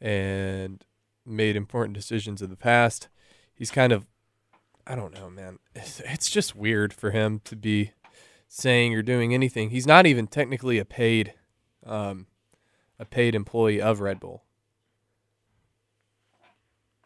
[0.00, 0.84] and
[1.26, 3.08] made important decisions in the past.
[3.54, 4.06] He's kind of
[4.86, 5.58] I don't know, man.
[5.74, 7.92] It's, it's just weird for him to be
[8.52, 9.70] saying or doing anything.
[9.70, 11.34] He's not even technically a paid
[11.86, 12.26] um
[12.98, 14.42] a paid employee of Red Bull.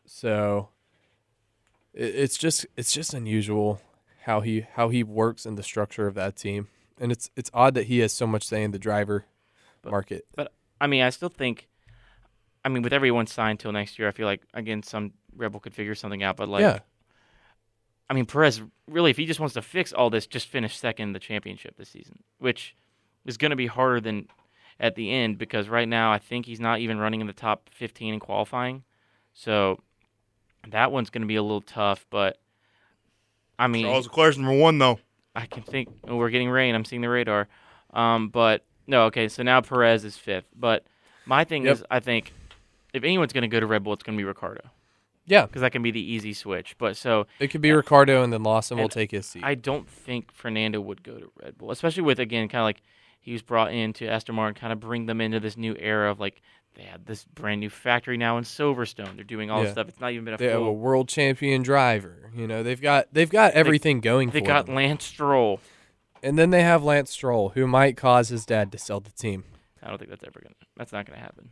[0.06, 0.70] So
[1.92, 3.80] it, it's just it's just unusual
[4.24, 7.74] how he how he works in the structure of that team, and it's it's odd
[7.74, 9.26] that he has so much say in the driver
[9.82, 10.26] But- market.
[10.34, 11.68] But I mean, I still think.
[12.66, 15.60] I mean, with everyone signed till next year, I feel like again some Red Bull
[15.60, 16.36] could figure something out.
[16.36, 16.78] But like, yeah,
[18.08, 21.08] I mean, Perez really, if he just wants to fix all this, just finish second
[21.08, 22.74] in the championship this season, which
[23.24, 24.28] is going to be harder than
[24.78, 27.70] at the end because right now I think he's not even running in the top
[27.72, 28.82] 15 in qualifying.
[29.32, 29.80] So
[30.68, 32.06] that one's going to be a little tough.
[32.10, 32.38] But
[33.58, 34.98] I mean, Charles Leclerc's number one though.
[35.34, 36.74] I can think oh, we're getting rain.
[36.74, 37.48] I'm seeing the radar.
[37.92, 39.28] Um, but no, okay.
[39.28, 40.48] So now Perez is fifth.
[40.54, 40.84] But
[41.26, 41.72] my thing Yep.
[41.74, 42.32] is, I think
[42.92, 44.68] if anyone's going to go to Red Bull, it's going to be Ricciardo
[45.26, 45.46] yeah.
[45.46, 46.76] because that can be the easy switch.
[46.78, 49.42] But so It could be Ricciardo, and then Lawson will take his seat.
[49.44, 52.82] I don't think Fernando would go to Red Bull, especially with again kind of like
[53.20, 56.10] he was brought in to Aston Martin, kind of bring them into this new era
[56.10, 56.42] of like
[56.74, 59.14] they have this brand new factory now in Silverstone.
[59.14, 59.88] They're doing all this stuff.
[59.88, 62.30] It's not even been a they have a world champion driver.
[62.34, 64.74] You know, they've got they've got everything going They for got them.
[64.74, 65.60] Lance Stroll.
[66.22, 69.44] And then they have Lance Stroll, who might cause his dad to sell the team.
[69.82, 70.54] I don't think that's ever gonna.
[70.76, 71.50] That's not gonna happen.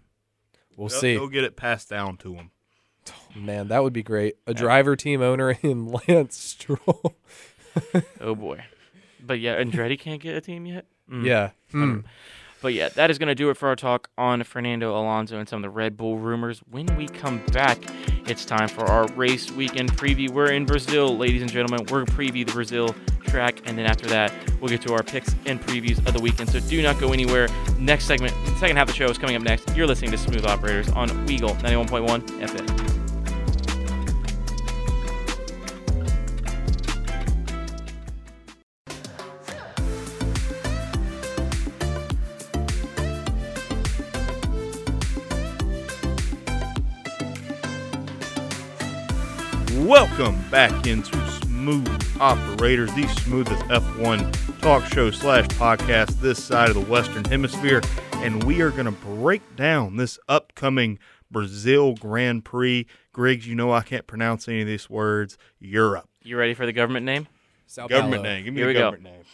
[0.76, 1.14] We'll They'll- see.
[1.14, 2.50] They'll get it passed down to him.
[3.34, 4.36] Man, that would be great.
[4.46, 7.16] A driver team owner in Lance Stroll.
[8.20, 8.62] Oh boy.
[9.18, 10.84] But yeah, Andretti can't get a team yet.
[11.10, 11.24] Mm.
[11.24, 11.50] Yeah.
[11.70, 12.00] Hmm.
[12.60, 15.48] But yeah, that is going to do it for our talk on Fernando Alonso and
[15.48, 16.60] some of the Red Bull rumors.
[16.70, 17.78] When we come back,
[18.28, 20.30] it's time for our race weekend preview.
[20.30, 21.86] We're in Brazil, ladies and gentlemen.
[21.90, 25.02] We're going to preview the Brazil track, and then after that, we'll get to our
[25.02, 26.50] picks and previews of the weekend.
[26.50, 27.48] So do not go anywhere.
[27.78, 29.74] Next segment, second half of the show is coming up next.
[29.74, 32.91] You're listening to Smooth Operators on Weagle 91.1 FM.
[49.92, 56.76] Welcome back into Smooth Operators, the smoothest F1 talk show slash podcast this side of
[56.76, 57.82] the Western Hemisphere.
[58.14, 60.98] And we are going to break down this upcoming
[61.30, 62.86] Brazil Grand Prix.
[63.12, 65.36] Griggs, you know I can't pronounce any of these words.
[65.60, 66.08] Europe.
[66.22, 67.28] You ready for the government name?
[67.66, 68.34] Sao Government Paulo.
[68.34, 68.44] name.
[68.46, 69.10] Give me Here the we go.
[69.10, 69.24] name.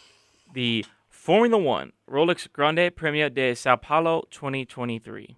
[0.55, 5.37] The Formula One Rolex Grande Premio de Sao Paulo 2023.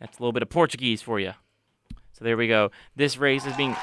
[0.00, 1.34] That's a little bit of Portuguese for you.
[2.10, 2.72] So there we go.
[2.96, 3.76] This race is being.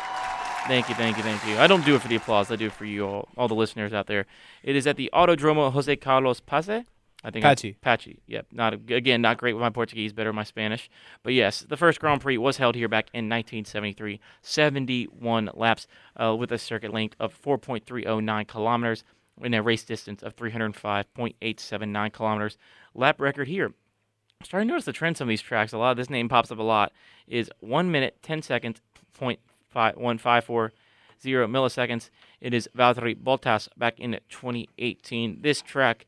[0.65, 1.57] Thank you, thank you, thank you.
[1.57, 2.51] I don't do it for the applause.
[2.51, 4.25] I do it for you all, all the listeners out there.
[4.63, 6.83] It is at the Autodromo Jose Carlos Pace.
[7.23, 7.75] I think I- Pachi.
[7.79, 8.17] Pachi.
[8.27, 8.47] Yep.
[8.51, 10.89] Not again, not great with my Portuguese, better with my Spanish.
[11.23, 14.19] But yes, the first Grand Prix was held here back in 1973.
[14.41, 15.87] 71 laps
[16.21, 19.03] uh, with a circuit length of 4.309 kilometers
[19.41, 22.57] and a race distance of 305.879 kilometers.
[22.93, 23.67] Lap record here.
[23.67, 25.73] I'm starting to notice the trend some of these tracks.
[25.73, 26.91] A lot of this name pops up a lot.
[27.27, 28.81] Is one minute ten seconds
[29.17, 29.39] point
[29.69, 30.73] five one five four
[31.21, 32.09] zero milliseconds.
[32.41, 35.41] It is Valtteri Bottas back in 2018.
[35.41, 36.05] This track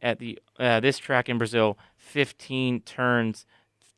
[0.00, 3.46] at the uh, this track in Brazil, 15 turns,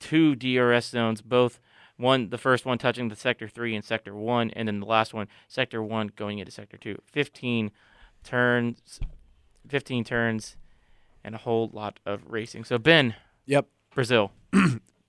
[0.01, 1.59] two DRS zones, both
[1.97, 5.15] one the first one touching the sector three and sector one, and then the last
[5.15, 6.99] one sector one going into sector two.
[7.13, 7.71] 15
[8.25, 9.01] turns,
[9.69, 10.57] 15 turns,
[11.23, 12.65] and a whole lot of racing.
[12.65, 13.15] So Ben,
[13.47, 13.67] Yep.
[13.95, 14.33] Brazil.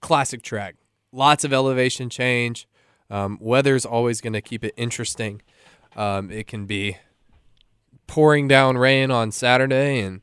[0.02, 0.76] classic track.
[1.12, 2.68] Lots of elevation change.
[3.10, 5.42] Um, weather's always going to keep it interesting.
[5.96, 6.98] Um, it can be
[8.08, 10.22] pouring down rain on Saturday and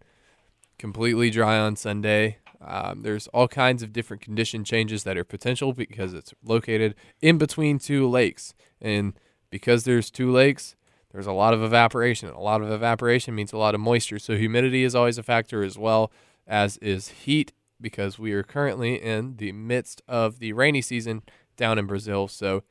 [0.78, 2.38] completely dry on Sunday.
[2.60, 7.38] Um, there's all kinds of different condition changes that are potential because it's located in
[7.38, 8.54] between two lakes.
[8.80, 9.14] And
[9.50, 10.76] because there's two lakes,
[11.12, 12.28] there's a lot of evaporation.
[12.30, 14.18] A lot of evaporation means a lot of moisture.
[14.18, 16.12] So humidity is always a factor as well,
[16.46, 21.22] as is heat, because we are currently in the midst of the rainy season
[21.56, 22.28] down in Brazil.
[22.28, 22.62] So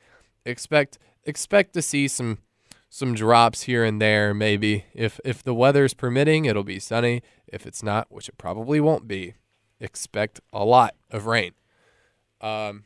[0.45, 2.39] expect expect to see some
[2.89, 4.85] some drops here and there maybe.
[4.93, 7.21] If if the weather's permitting, it'll be sunny.
[7.47, 9.35] If it's not, which it probably won't be,
[9.79, 11.53] expect a lot of rain.
[12.41, 12.83] Um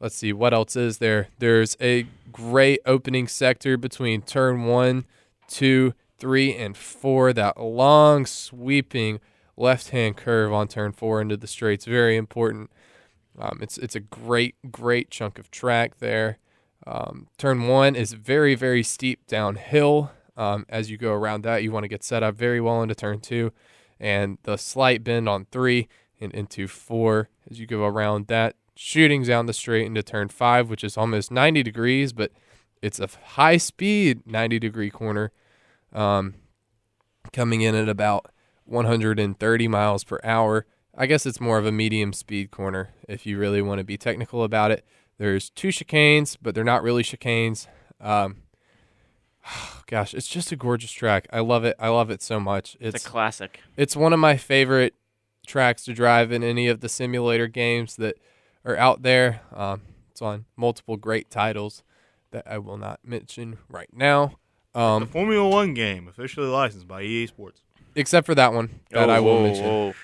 [0.00, 1.28] let's see what else is there.
[1.38, 5.06] There's a great opening sector between turn one,
[5.48, 9.20] two, three, and 4 that long sweeping
[9.56, 12.70] left-hand curve on turn 4 into the straights very important.
[13.38, 16.38] Um, it's it's a great great chunk of track there.
[16.86, 20.12] Um, turn one is very very steep downhill.
[20.36, 22.94] Um, as you go around that, you want to get set up very well into
[22.94, 23.52] turn two,
[23.98, 25.88] and the slight bend on three
[26.20, 30.68] and into four as you go around that, shooting down the straight into turn five,
[30.68, 32.32] which is almost 90 degrees, but
[32.82, 35.32] it's a high speed 90 degree corner,
[35.92, 36.34] um,
[37.32, 38.30] coming in at about
[38.64, 40.66] 130 miles per hour.
[41.00, 43.96] I guess it's more of a medium speed corner if you really want to be
[43.96, 44.84] technical about it.
[45.16, 47.68] There's two chicanes, but they're not really chicanes.
[48.00, 48.38] Um,
[49.86, 51.26] gosh, it's just a gorgeous track.
[51.32, 51.76] I love it.
[51.78, 52.76] I love it so much.
[52.80, 53.60] It's, It's a classic.
[53.76, 54.94] it's one of my favorite
[55.46, 58.16] tracks to drive in any of the simulator games that
[58.64, 59.40] are out there.
[59.54, 61.82] Um, it's on multiple great titles
[62.32, 64.32] that I will not mention right now.
[64.74, 67.62] The Um, Formula One game, officially licensed by EA Sports.
[67.94, 69.64] except for that one that Oh, I will whoa, mention.
[69.64, 69.94] whoa.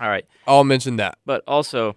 [0.00, 0.26] All right.
[0.46, 1.18] I'll mention that.
[1.26, 1.96] But also,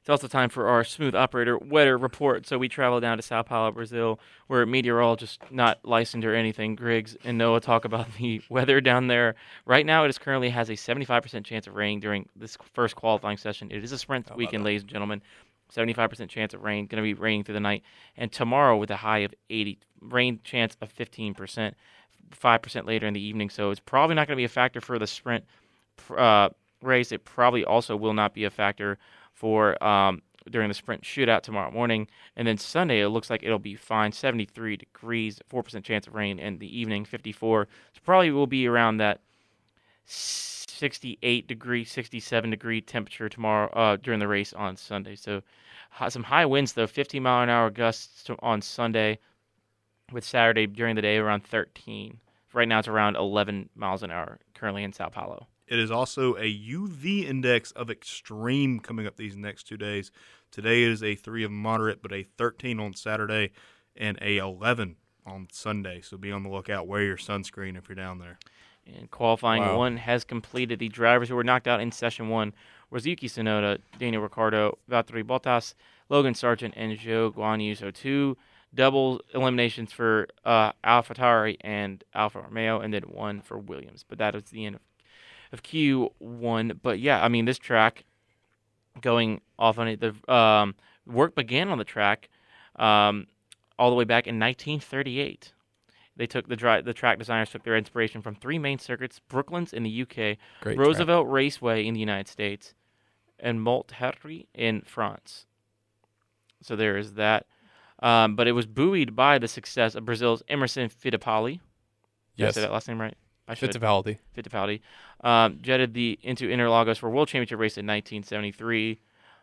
[0.00, 2.46] it's also time for our smooth operator weather report.
[2.46, 7.16] So we travel down to Sao Paulo, Brazil, where meteorologists not licensed or anything, Griggs
[7.24, 9.34] and Noah talk about the weather down there.
[9.64, 13.38] Right now, it is currently has a 75% chance of rain during this first qualifying
[13.38, 13.70] session.
[13.70, 15.22] It is a sprint weekend, ladies and gentlemen.
[15.74, 17.82] 75% chance of rain, going to be raining through the night.
[18.16, 21.74] And tomorrow with a high of 80, rain chance of 15%,
[22.30, 23.50] 5% later in the evening.
[23.50, 25.44] So it's probably not going to be a factor for the sprint
[26.16, 26.48] uh,
[26.82, 27.12] race.
[27.12, 28.98] It probably also will not be a factor
[29.32, 32.08] for um, during the sprint shootout tomorrow morning.
[32.36, 36.38] And then Sunday, it looks like it'll be fine 73 degrees, 4% chance of rain
[36.38, 37.68] in the evening, 54.
[37.94, 39.20] So probably will be around that
[40.06, 45.16] 68 degree, 67 degree temperature tomorrow uh, during the race on Sunday.
[45.16, 45.42] So
[46.08, 49.18] some high winds, though, 15 mile an hour gusts on Sunday,
[50.12, 52.18] with Saturday during the day around 13.
[52.54, 55.46] Right now, it's around 11 miles an hour currently in Sao Paulo.
[55.68, 60.10] It is also a UV index of extreme coming up these next two days.
[60.50, 63.50] Today is a three of moderate, but a 13 on Saturday
[63.94, 66.00] and a 11 on Sunday.
[66.00, 66.86] So be on the lookout.
[66.86, 68.38] Wear your sunscreen if you're down there.
[68.86, 69.76] And qualifying Wow.
[69.76, 70.78] one has completed.
[70.78, 72.54] The drivers who were knocked out in session one
[72.90, 75.74] was Yuki Tsunoda, Daniel Ricciardo, Valtteri Bottas,
[76.08, 77.74] Logan Sargeant, and Zhou Guan Yu.
[77.74, 78.38] So two
[78.74, 84.06] double eliminations for uh, AlphaTauri and Alfa Romeo, and then one for Williams.
[84.08, 84.80] But that is the end of,
[85.52, 86.78] of Q1.
[86.82, 88.04] But yeah, I mean, this track
[89.00, 90.74] going off on it, the um,
[91.06, 92.28] work began on the track
[92.76, 93.26] um,
[93.78, 95.52] all the way back in 1938.
[96.16, 99.72] They took the dri- the track designers took their inspiration from three main circuits: Brooklands
[99.72, 100.38] in the UK, Great.
[100.60, 100.76] track.
[100.78, 102.74] Roosevelt Raceway in the United States,
[103.38, 105.46] and Montlhéry in France.
[106.60, 107.46] So there is that.
[108.00, 111.60] Um, but it was buoyed by the success of Brazil's Emerson Fittipaldi.
[112.36, 112.54] Did I Yes.
[112.54, 113.16] say that last name right?
[113.48, 113.70] I should.
[113.70, 114.18] Fittipaldi.
[114.36, 114.80] Fittipaldi,
[115.22, 119.00] um, jetted the into Interlagos for World Championship race in 1973.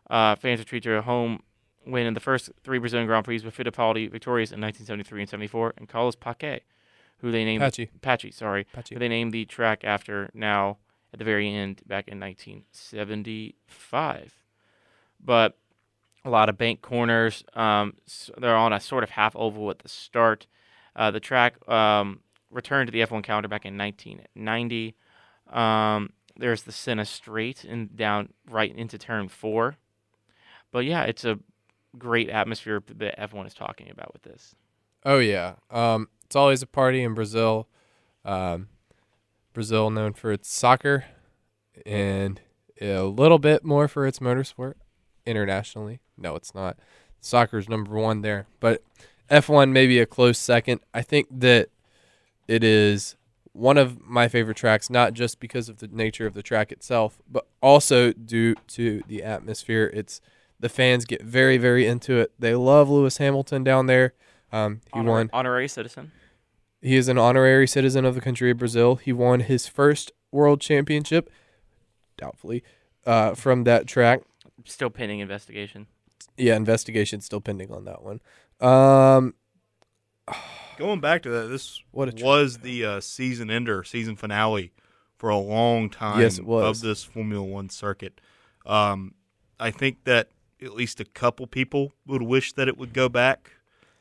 [0.09, 1.41] Uh, fans retreat to a home
[1.85, 5.73] win in the first three Brazilian Grand Prix with Fittipaldi victorious in 1973 and 74,
[5.77, 6.61] and Carlos Paquet,
[7.19, 7.89] who they named Patchy.
[8.01, 8.95] Patchy, sorry, Patchy.
[8.95, 10.77] who they named the track after now
[11.13, 14.33] at the very end back in 1975.
[15.23, 15.57] But
[16.23, 17.43] a lot of bank corners.
[17.53, 20.47] Um, s- they're on a sort of half oval at the start.
[20.95, 22.21] Uh, the track um,
[22.55, 24.95] returned to the F1 calendar back in 1990.
[25.51, 29.75] Um, there's the Senna Straight and down right into turn four.
[30.71, 31.39] But yeah, it's a
[31.97, 34.55] great atmosphere that F1 is talking about with this.
[35.03, 35.55] Oh yeah.
[35.69, 37.67] Um, it's always a party in Brazil.
[38.23, 38.69] Um,
[39.53, 41.05] Brazil known for its soccer,
[41.85, 42.41] and
[42.81, 44.73] a little bit more for its motorsport
[45.25, 46.01] internationally.
[46.17, 46.77] No, it's not.
[47.21, 48.83] Soccer's number one there, but
[49.29, 50.81] F1 maybe a close second.
[50.93, 51.69] I think that
[52.47, 53.15] it is
[53.53, 57.21] one of my favorite tracks, not just because of the nature of the track itself,
[57.31, 59.89] but also due to the atmosphere.
[59.93, 60.19] It's
[60.60, 62.31] the fans get very, very into it.
[62.39, 64.13] They love Lewis Hamilton down there.
[64.51, 65.29] Um, he Honor- won.
[65.34, 66.12] honorary citizen.
[66.81, 68.95] He is an honorary citizen of the country of Brazil.
[68.97, 71.29] He won his first world championship,
[72.17, 72.63] doubtfully,
[73.05, 74.21] uh, from that track.
[74.65, 75.88] Still pending investigation.
[76.38, 78.19] Yeah, investigation still pending on that one.
[78.60, 79.34] Um,
[80.77, 84.71] Going back to that, this What was the uh, season ender, season finale
[85.17, 86.81] for a long time Yes, it was.
[86.81, 88.19] of this Formula One circuit.
[88.65, 89.13] Um,
[89.59, 90.29] I think that
[90.61, 93.51] at least a couple people would wish that it would go back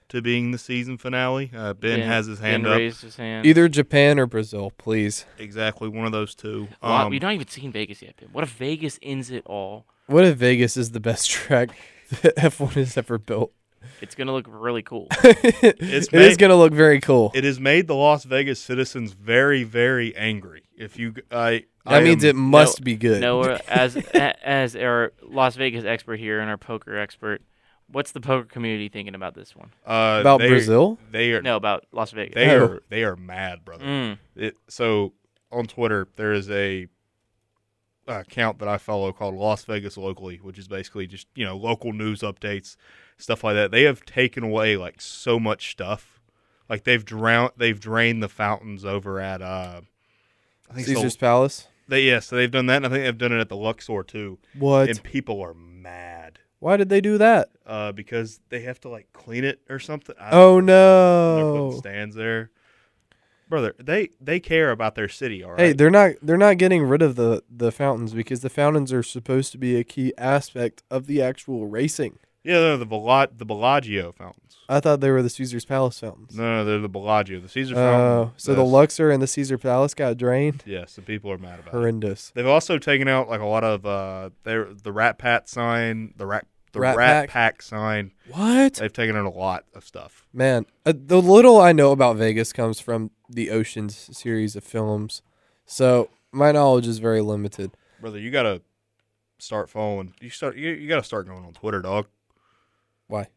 [0.09, 1.51] to being the season finale.
[1.57, 2.79] Uh, ben has his hand ben up.
[2.79, 3.47] raised his hand.
[3.47, 5.25] either Japan or Brazil, please.
[5.39, 6.69] Exactly, one of those two.
[6.83, 8.17] Wow, Um, we've not even seen Vegas yet.
[8.19, 8.29] Ben.
[8.33, 9.87] What if Vegas ends it all?
[10.07, 11.71] What if Vegas is the best track
[12.23, 13.53] that F1 has ever built?
[14.01, 15.09] It's gonna look really cool.
[15.23, 17.31] It is made- going to look very cool.
[17.35, 20.63] it has made the Las Vegas citizens very, very angry.
[20.77, 23.21] If you, I, that means it must No- be good.
[23.21, 27.43] Noah, as a- as our Las Vegas expert here and our poker expert,
[27.89, 29.71] what's the poker community thinking about this one?
[29.87, 30.99] uh, About they- Brazil?
[31.11, 32.35] They are No, about Las Vegas.
[32.35, 32.65] They Oh.
[32.65, 33.85] are they are mad, brother.
[33.85, 34.19] Mm.
[34.37, 35.13] It, so
[35.53, 36.89] on Twitter, there is a
[38.07, 41.93] account that I follow called Las Vegas Locally, which is basically just you know local
[41.93, 42.77] news updates,
[43.19, 43.71] stuff like that.
[43.71, 46.21] They have taken away like so much stuff,
[46.69, 49.81] like they've drowned, they've drained the fountains over at uh,
[50.71, 51.69] I think Caesar's Palace.
[51.89, 54.03] they yeah, so they've done that, and I think they've done it at the Luxor
[54.03, 54.89] too, What?
[54.89, 56.39] and people are mad.
[56.61, 57.51] Why did they do that?
[57.67, 60.15] Uh, because they have to like clean it or something.
[60.19, 61.71] Oh know.
[61.71, 61.79] No!
[61.79, 62.51] stands there,
[63.51, 63.75] brother.
[63.79, 65.45] They they care about their city.
[65.45, 65.61] All right.
[65.61, 69.03] Hey, they're not they're not getting rid of the the fountains because the fountains are
[69.03, 72.19] supposed to be a key aspect of the actual racing.
[72.45, 74.59] Yeah, they're the Bella- the Bellagio fountains.
[74.69, 76.35] I thought they were the Caesar's Palace fountains.
[76.37, 77.41] No, no, they're the Bellagio.
[77.41, 78.33] The Caesar Oh, fountain.
[78.37, 78.63] so the.
[78.65, 80.63] Luxor and the Caesar Palace got drained.
[80.67, 81.77] Yes, the people are mad about it.
[81.77, 82.33] Horrendous.
[82.35, 86.27] They've also taken out like a lot of uh, their the Rat Pat sign, the
[86.27, 87.31] Rat the Rat Rat, Pack?
[87.31, 88.13] Pack sign.
[88.31, 88.75] What?
[88.75, 90.27] They've taken out a lot of stuff.
[90.33, 95.23] Man, uh, the little I know about Vegas comes from the Oceans series of films.
[95.67, 97.71] So, my knowledge is very limited.
[98.01, 98.61] Brother, you gotta
[99.39, 100.15] start following.
[100.21, 100.57] You start.
[100.57, 102.07] You, you gotta start going on Twitter, dog.
[103.09, 103.29] Why?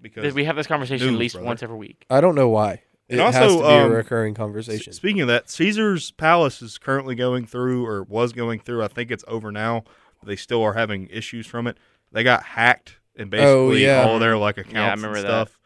[0.00, 1.46] Because We have this conversation News, at least brother.
[1.46, 2.06] once every week.
[2.08, 2.82] I don't know why.
[3.08, 4.92] It And has also, to be a um, recurring S- conversation.
[4.92, 8.82] Speaking of that, Caesar's Palace is currently going through, or was going through.
[8.84, 9.84] I think it's over now,
[10.20, 11.78] but they still are having issues from it.
[12.12, 14.02] They got hacked, and basically Oh, yeah.
[14.04, 15.48] all of their like accounts remember and that.
[15.48, 15.58] stuff.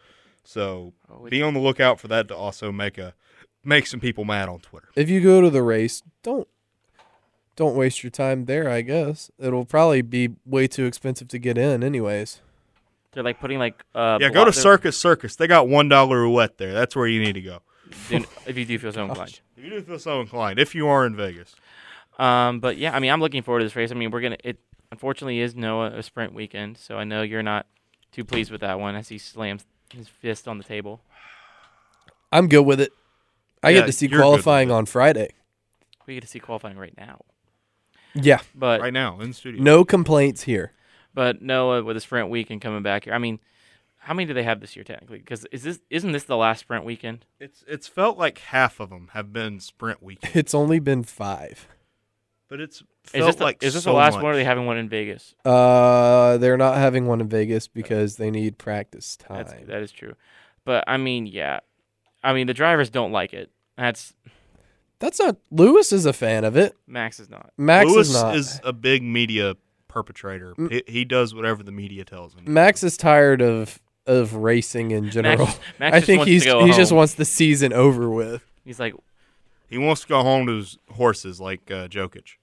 [0.45, 3.15] So Oh, be on the lookout for that to also make a
[3.65, 4.89] make some people mad on Twitter.
[4.97, 6.49] if you go to the race, don't
[7.57, 9.31] don't waste your time there, I guess.
[9.39, 12.41] It'll probably be way too expensive to get in anyways.
[13.13, 15.37] They're like putting like uh yeah, blo- go to Circus Circus.
[15.37, 16.73] They got one dollar roulette there.
[16.73, 17.59] That's where you need to go
[18.09, 19.41] do- if you do feel so inclined.
[19.57, 20.59] if you do feel so inclined.
[20.59, 21.55] If you are in Vegas,
[22.19, 23.91] Um, but yeah, I mean, I'm looking forward to this race.
[23.91, 24.39] I mean, we're gonna.
[24.45, 24.59] It
[24.91, 27.67] unfortunately is Noah a sprint weekend, so I know you're not
[28.13, 31.01] too pleased with that one as he slams his fist on the table.
[32.31, 32.93] I'm good with it.
[33.63, 35.31] I Yeah, get to see you're good with qualifying on Friday.
[36.07, 37.21] We get to see qualifying right now,
[38.15, 39.63] Yeah, but right now in studio.
[39.63, 40.73] no complaints here.
[41.15, 43.15] But Noah with a sprint weekend coming back here.
[43.15, 43.39] I mean,
[43.99, 45.19] how many do they have this year technically?
[45.19, 47.25] Because is this isn't this the last sprint weekend?
[47.41, 51.69] It's it's felt like half of them have been sprint weekend, It's only been five.
[52.49, 54.23] but it's Is felt this the, like is this so the last much.
[54.23, 54.33] one?
[54.33, 55.35] Or are they having one in Vegas?
[55.45, 59.45] Uh, they're not having one in Vegas because they need practice time.
[59.47, 60.15] That's that is true,
[60.65, 61.61] but I mean, yeah,
[62.25, 63.51] I mean the drivers don't like it.
[63.77, 64.15] That's
[64.99, 65.37] That's not.
[65.51, 66.77] Lewis is a fan of it.
[66.87, 67.51] Max is not.
[67.57, 68.37] Max Lewis is not.
[68.37, 69.55] is a big media
[69.93, 70.55] perpetrator.
[70.57, 70.71] Mm.
[70.73, 72.45] He, he does whatever the media tells him.
[72.47, 75.47] Max is tired of of racing in general.
[75.47, 78.43] Max, Max I think he's to go he just wants the season over with.
[78.65, 78.95] He's like,
[79.69, 82.37] He wants to go home to his horses like uh, Jokic.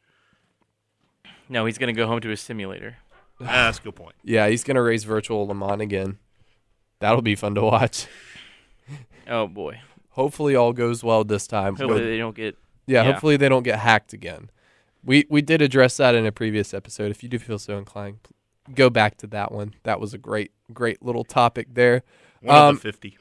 [1.50, 2.98] no, he's gonna go home to his simulator.
[3.42, 4.16] Ah, that's a good point.
[4.24, 6.18] Yeah, he's gonna race virtual Le Mans again.
[7.00, 8.08] That'll be fun to watch.
[9.32, 9.80] Oh boy,
[10.12, 11.76] Hopefully, all goes well this time.
[11.76, 12.58] hopefully With- they don't get.
[12.88, 13.12] yeah, yeah.
[13.12, 14.50] hopefully they don't get hacked again.
[15.04, 17.12] We we did address that in a previous episode.
[17.12, 18.20] If you do feel so inclined,
[18.76, 19.74] go back to that one.
[19.84, 22.04] That was a great great little topic there.
[22.42, 23.18] One Um, of the fifty.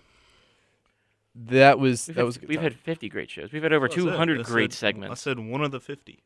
[1.34, 2.64] That was We've, that had, was a good we've time.
[2.64, 3.52] had 50 great shows.
[3.52, 4.12] We've had over That's what I said.
[4.16, 6.24] 200 great said- I said one of the fifty.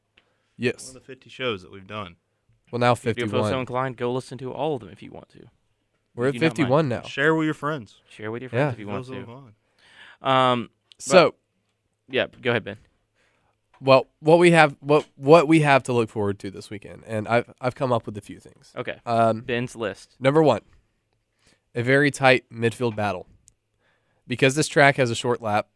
[0.56, 0.88] yes.
[0.88, 2.16] One of the fifty shows that we've done.
[2.70, 3.10] Well, now fifty-one.
[3.12, 5.28] If you fifty feel so inclined, go listen to all of them if you want
[5.30, 5.44] to.
[6.14, 6.56] We're at do not mind.
[6.56, 7.02] fifty one now.
[7.02, 8.00] Share with your friends.
[8.08, 8.72] Share with your friends Yeah.
[8.72, 9.52] if you want so
[10.22, 10.28] to.
[10.28, 11.34] Um, So
[12.08, 12.78] yeah, go ahead, Ben.
[13.82, 17.26] Well, what we have what what we have to look forward to this weekend, and
[17.26, 18.72] I've I've come up with a few things.
[18.76, 20.16] Okay, Um, Ben's list.
[20.20, 20.60] Number one,
[21.74, 23.26] a very tight midfield battle.
[24.26, 25.68] Because this track has a short lap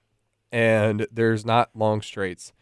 [0.53, 2.53] and there's not long straights,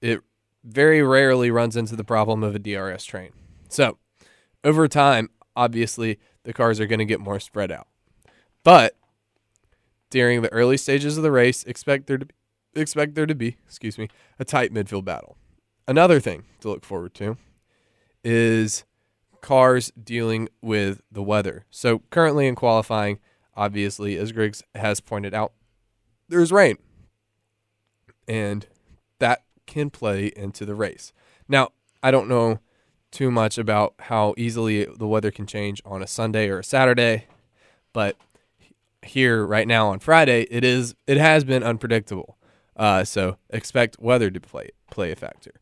[0.00, 0.22] it
[0.64, 3.32] very rarely runs into the problem of a DRS train.
[3.68, 3.98] So,
[4.64, 7.88] over time, obviously, the cars are going to get more spread out.
[8.64, 8.96] But
[10.10, 12.34] during the early stages of the race, expect there to be,
[12.80, 14.08] expect there to be, excuse me,
[14.38, 15.36] a tight midfield battle.
[15.86, 17.36] Another thing to look forward to
[18.24, 18.84] is
[19.40, 21.64] cars dealing with the weather.
[21.70, 23.18] So currently in qualifying,
[23.56, 25.52] obviously, as Griggs has pointed out,
[26.28, 26.76] there's rain.
[28.26, 28.66] And
[29.18, 31.12] that can play into the race.
[31.48, 31.70] Now,
[32.02, 32.60] I don't know
[33.10, 37.26] too much about how easily the weather can change on a Sunday or a Saturday,
[37.92, 38.16] but
[39.02, 42.37] here right now on Friday, it is it has been unpredictable.
[42.78, 45.52] Uh, so expect weather to play play a factor.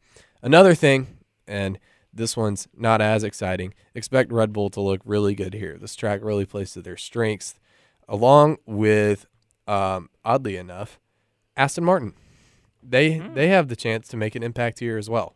[0.42, 1.78] Another thing, and
[2.12, 3.74] this one's not as exciting.
[3.94, 5.78] Expect Red Bull to look really good here.
[5.80, 7.54] This track really plays to their strengths,
[8.08, 9.26] along with,
[9.66, 11.00] um, oddly enough,
[11.56, 12.14] Aston Martin.
[12.82, 15.34] They they have the chance to make an impact here as well.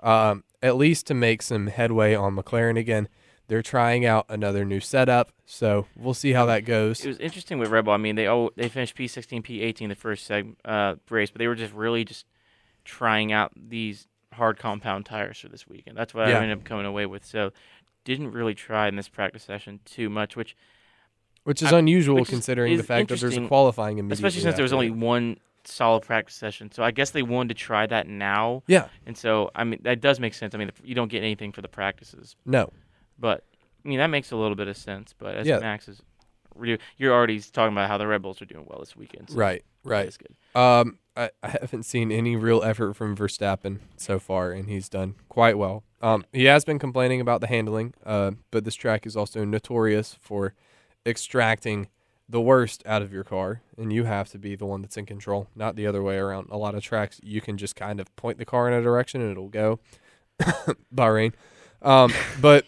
[0.00, 3.08] Um, at least to make some headway on McLaren again.
[3.48, 7.04] They're trying out another new setup, so we'll see how that goes.
[7.04, 7.92] It was interesting with Red Bull.
[7.92, 11.48] I mean, they oh they finished P16, P18 the first seg uh, race, but they
[11.48, 12.24] were just really just
[12.84, 15.96] trying out these hard compound tires for this weekend.
[15.96, 16.38] That's what Yeah.
[16.38, 17.24] I ended up coming away with.
[17.24, 17.52] So
[18.04, 20.56] didn't really try in this practice session too much, which
[21.44, 24.14] Which is I- unusual which is- considering the fact that there's a qualifying immediately.
[24.14, 26.70] especially since there was only one solid practice session.
[26.72, 30.00] So I guess they wanted to try that now, Yeah, and so I mean that
[30.00, 30.54] does make sense.
[30.54, 32.72] I mean you don't get anything for the practices, no,
[33.18, 33.44] but
[33.84, 35.14] I mean that makes a little bit of sense.
[35.16, 35.58] But as Yeah.
[35.58, 36.02] Max is,
[36.96, 39.30] you're already talking about how the Red Bulls are doing well this weekend.
[39.30, 40.04] So right, right.
[40.04, 40.36] That's good.
[40.54, 45.14] Um, I, I haven't seen any real effort from Verstappen so far, and he's done
[45.28, 45.84] quite well.
[46.00, 50.16] Um, he has been complaining about the handling, uh, but this track is also notorious
[50.20, 50.54] for
[51.06, 51.88] extracting
[52.28, 55.04] the worst out of your car, and you have to be the one that's in
[55.04, 56.48] control, not the other way around.
[56.50, 59.20] A lot of tracks, you can just kind of point the car in a direction
[59.20, 59.80] and it'll go.
[60.94, 61.34] Bahrain.
[61.82, 62.64] Um, but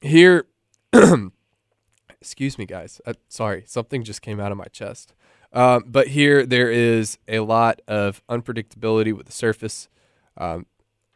[0.00, 0.46] here,
[2.20, 3.00] excuse me, guys.
[3.06, 5.14] Uh, sorry, something just came out of my chest.
[5.52, 9.88] Um, but here there is a lot of unpredictability with the surface,
[10.36, 10.66] um,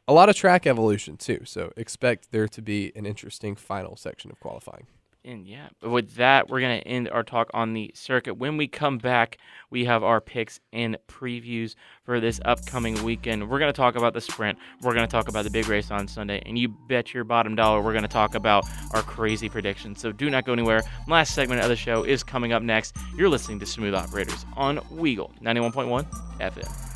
[0.08, 1.42] a lot of track evolution too.
[1.44, 4.86] So expect there to be an interesting final section of qualifying.
[5.26, 8.34] And yeah, with that, we're going to end our talk on the circuit.
[8.34, 9.38] When we come back,
[9.70, 13.48] we have our picks and previews for this upcoming weekend.
[13.48, 14.58] We're going to talk about the sprint.
[14.82, 16.42] We're going to talk about the big race on Sunday.
[16.44, 19.98] And you bet your bottom dollar we're going to talk about our crazy predictions.
[19.98, 20.82] So do not go anywhere.
[21.08, 22.94] Last segment of the show is coming up next.
[23.16, 26.04] You're listening to Smooth Operators on Weagle 91.1
[26.40, 26.93] FM.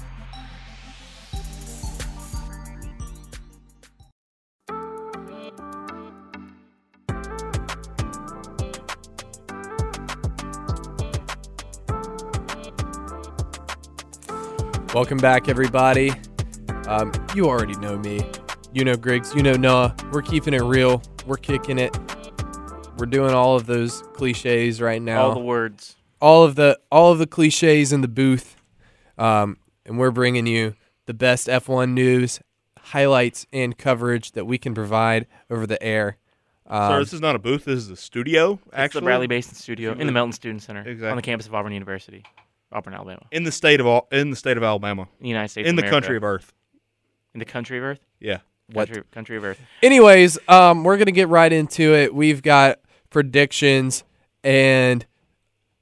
[14.95, 16.11] Welcome back, everybody.
[16.87, 18.21] Um, you already know me.
[18.73, 19.35] You know Griggs.
[19.35, 19.95] You know Noah.
[20.13, 21.03] We're keeping it real.
[21.27, 21.97] We're kicking it.
[22.99, 25.23] We're doing all of those cliches right now.
[25.23, 25.97] All the words.
[26.21, 28.57] all of the all of the cliches in the booth,
[29.19, 30.75] um, and we're bringing you
[31.07, 32.41] the best F1 news,
[32.79, 36.17] highlights, and coverage that we can provide over the air.
[36.67, 37.65] so Um, this is not a booth.
[37.67, 38.53] This is a studio.
[38.67, 40.81] It's Actually, the Bradley Basin Studio in the Melton Student Center
[41.11, 42.25] on the campus of Auburn University,
[42.73, 45.67] Auburn, Alabama, in the state of in the state of Alabama, in the United States,
[45.69, 45.95] in of the America.
[45.97, 46.53] country of Earth.
[47.35, 48.01] in the country of Earth.
[48.21, 48.39] Yeah.
[48.73, 48.89] What?
[48.89, 49.61] Country, country of Earth.
[49.83, 52.15] anyways, um, we're gonna get right into it.
[52.15, 54.05] We've got predictions
[54.45, 55.07] and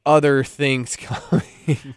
[0.05, 1.95] other things coming.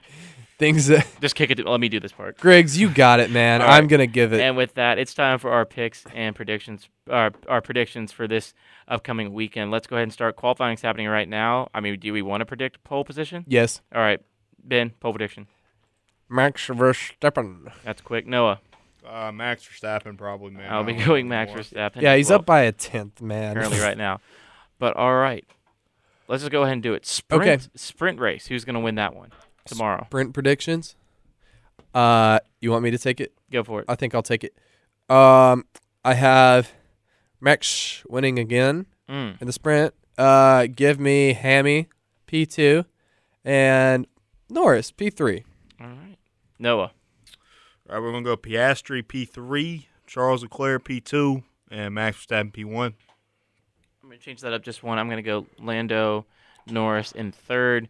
[0.58, 1.64] things that Just kick it.
[1.66, 2.38] Let me do this part.
[2.38, 3.62] Griggs, you got it, man.
[3.62, 3.78] All right.
[3.78, 4.42] I'm gonna give it.
[4.42, 6.90] And with that, it's time for our picks and predictions.
[7.10, 8.54] Our, our predictions for this
[8.88, 9.70] upcoming weekend.
[9.72, 10.36] Let's go ahead and start.
[10.36, 10.50] qualifying.
[10.78, 11.70] Qualifying's happening right now.
[11.74, 13.46] I mean, do we want to predict pole position?
[13.48, 14.20] yes, All right,
[14.64, 15.48] Ben, pole prediction.
[16.30, 17.72] Max Verstappen.
[17.84, 18.28] That's quick.
[18.28, 18.60] Noah,
[19.06, 20.72] Uh, Max Verstappen probably, man.
[20.72, 21.60] I'll be going Max more.
[21.60, 22.02] Verstappen.
[22.02, 23.56] Yeah, he's Well, up by a tenth, man.
[23.56, 24.20] currently right now.
[24.78, 25.46] But all right,
[26.28, 27.06] let's just go ahead and do it.
[27.06, 27.64] Sprint, Okay.
[27.76, 28.48] sprint race.
[28.48, 29.32] Who's going to win that one
[29.66, 30.04] tomorrow?
[30.06, 30.96] Sprint predictions.
[31.94, 33.34] Uh, you want me to take it?
[33.52, 33.86] Go for it.
[33.90, 34.54] I think I'll take it.
[35.10, 35.66] Um,
[36.06, 36.72] I have
[37.42, 39.42] Max winning again Mm.
[39.42, 39.96] in the sprint.
[40.20, 41.88] Uh, give me Hammy
[42.28, 42.86] P two
[43.44, 44.06] and
[44.50, 45.44] Norris P three.
[45.80, 46.18] All right,
[46.58, 46.92] Noah.
[47.90, 52.52] All right, we're gonna go Piastri P three, Charles Leclerc P two, and Max Verstappen
[52.52, 52.96] P one.
[54.02, 54.98] I'm going to change that up just one.
[54.98, 56.26] I'm going to go Lando
[56.66, 57.90] Norris in third,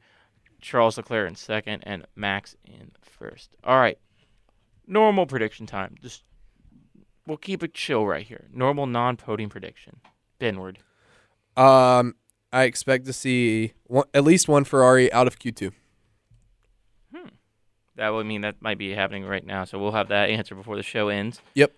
[0.60, 3.56] Charles Leclerc in second, and Max in first.
[3.64, 3.98] All right.
[4.86, 5.96] Normal prediction time.
[6.02, 6.26] Just
[7.26, 8.50] we'll keep it chill right here.
[8.52, 10.02] Normal non-podium prediction.
[10.42, 10.80] Benward.
[11.56, 12.16] Um,
[12.52, 15.72] I expect to see one, at least one Ferrari out of Q two.
[18.00, 20.78] That would mean that might be happening right now, so we'll have that answer before
[20.78, 21.42] the show ends.
[21.54, 21.74] Yep.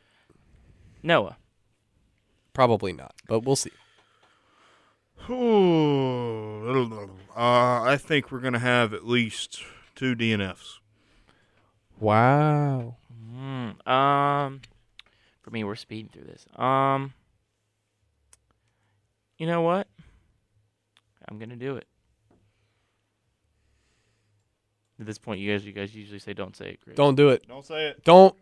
[1.02, 1.36] Noah.
[2.54, 3.72] Probably not, but we'll see.
[5.32, 9.64] Ooh, uh, I think we're gonna have at least
[9.96, 10.78] two DNFs.
[12.00, 12.98] Wow.
[13.34, 14.62] Mm, um,
[15.42, 16.46] for me, we're speeding through this.
[16.56, 17.16] Um,
[19.40, 19.88] you know what?
[21.28, 21.88] I'm gonna do it.
[25.02, 26.80] At this point, you guys, you guys usually say don't say it.
[26.82, 26.96] Chris.
[26.96, 27.46] Don't do it.
[27.48, 28.04] Don't say it.
[28.06, 28.36] Don't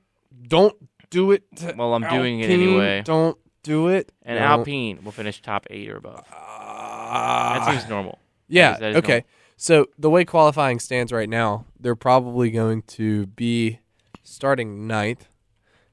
[0.48, 0.76] don't
[1.10, 1.44] do it.
[1.76, 3.02] Well, I'm doing it Alpine, anyway.
[3.04, 4.12] Don't do it.
[4.24, 4.48] And Don't.
[4.48, 6.26] Alpine will finish top eight or above.
[6.32, 7.64] Ah.
[7.66, 8.20] That seems normal.
[8.52, 8.72] Yeah.
[8.72, 9.12] That is- that is okay.
[9.14, 9.28] normal.
[9.58, 13.80] So the way qualifying stands right now, they're probably going to be
[14.24, 15.28] starting ninth,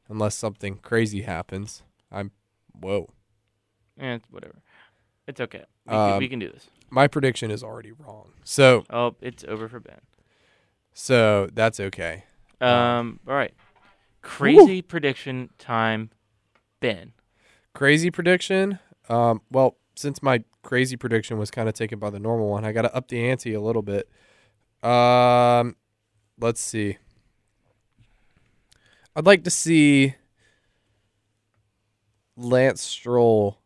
[0.08, 1.82] unless something crazy happens.
[2.10, 2.30] I'm
[2.80, 3.10] whoa.
[4.00, 4.62] Eh, it's whatever.
[5.26, 5.64] It's okay.
[5.86, 6.68] We, can, we Um, can do this.
[6.90, 8.32] My prediction is already wrong.
[8.44, 10.00] So Oh, it's over for Ben.
[10.98, 12.24] So that's okay.
[12.58, 13.20] Um.
[13.28, 13.52] All right.
[14.22, 16.10] Crazy prediction time,
[16.80, 17.12] Ben.
[17.74, 18.78] Crazy prediction.
[19.10, 19.42] Um.
[19.50, 22.82] Well, since my crazy prediction was kind of taken by the normal one, I got
[22.82, 24.08] to up the ante a little bit.
[24.82, 25.76] Um.
[26.40, 26.96] Let's see.
[29.14, 30.14] I'd like to see
[32.36, 33.58] Lance Stroll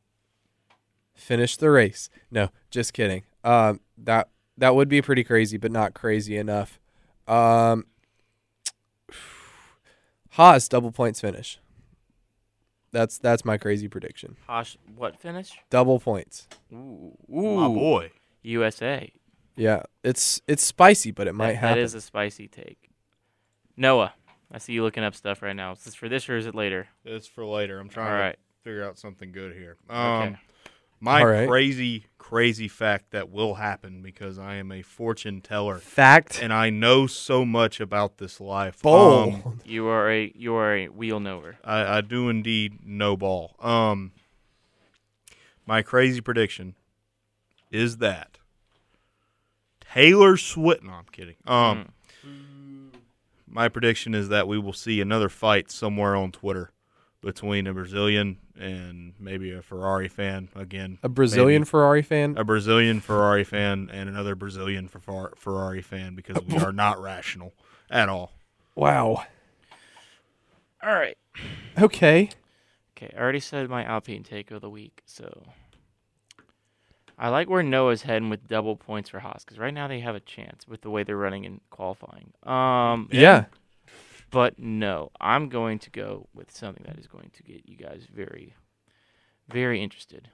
[1.14, 2.10] finish the race.
[2.30, 3.22] No, just kidding.
[3.44, 6.80] Um, that that would be pretty crazy, but not crazy enough.
[7.30, 7.86] Um,
[10.30, 11.58] Haas double points finish.
[12.92, 14.36] That's that's my crazy prediction.
[14.46, 15.52] Hosh, what finish?
[15.70, 16.48] Double points.
[16.72, 18.10] Ooh, My boy.
[18.42, 19.12] USA.
[19.56, 21.78] Yeah, it's it's spicy, but it might That- happen.
[21.78, 22.90] That is a spicy take.
[23.76, 24.12] Noah,
[24.50, 25.72] I see you looking up stuff right now.
[25.72, 26.88] Is this for this or is it later?
[27.04, 27.78] It's for later.
[27.78, 28.38] I'm trying All to right.
[28.64, 29.76] figure out something good here.
[29.88, 30.36] Um, Okay.
[31.00, 31.48] My All right.
[31.48, 36.40] crazy, crazy fact that will happen because I am a fortune teller Fact.
[36.42, 38.82] and I know so much about this life.
[38.82, 39.34] Bold.
[39.34, 41.56] Um, You are a you are a wheel knower.
[41.64, 43.56] I, I do indeed know ball.
[43.60, 44.12] Um,
[45.66, 46.74] my crazy prediction
[47.70, 48.38] is that
[49.92, 50.82] Taylor Swift.
[50.82, 51.36] No, I'm kidding.
[51.46, 51.88] Um,
[53.48, 56.70] my prediction is that we will see another fight somewhere on Twitter
[57.20, 60.98] between a Brazilian and maybe a Ferrari fan again.
[61.02, 62.34] a Brazilian maybe Ferrari fan.
[62.36, 67.52] a Brazilian Ferrari fan and another Brazilian Ferrari fan because we are not rational
[67.90, 68.32] at all.
[68.74, 69.24] wow.
[70.82, 71.16] All right.
[71.80, 72.30] Okay.
[72.96, 75.46] Okay, I already said my Alpine take of the week, so
[77.18, 80.14] I like where Noah's heading with double points for Haas because right now they have
[80.14, 82.32] a chance with the way they're running in qualifying.
[82.42, 83.44] Um, Yeah.
[84.30, 88.06] But no, I'm going to go with something that is going to get you guys
[88.12, 88.54] very,
[89.48, 90.28] very interested.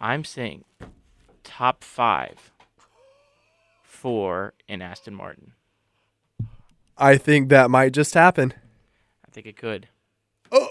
[0.00, 0.64] I'm saying
[1.44, 2.52] top five
[3.82, 5.52] for an Aston Martin.
[6.98, 8.54] I think that might just happen.
[9.26, 9.88] I think it could.
[10.50, 10.70] Oh.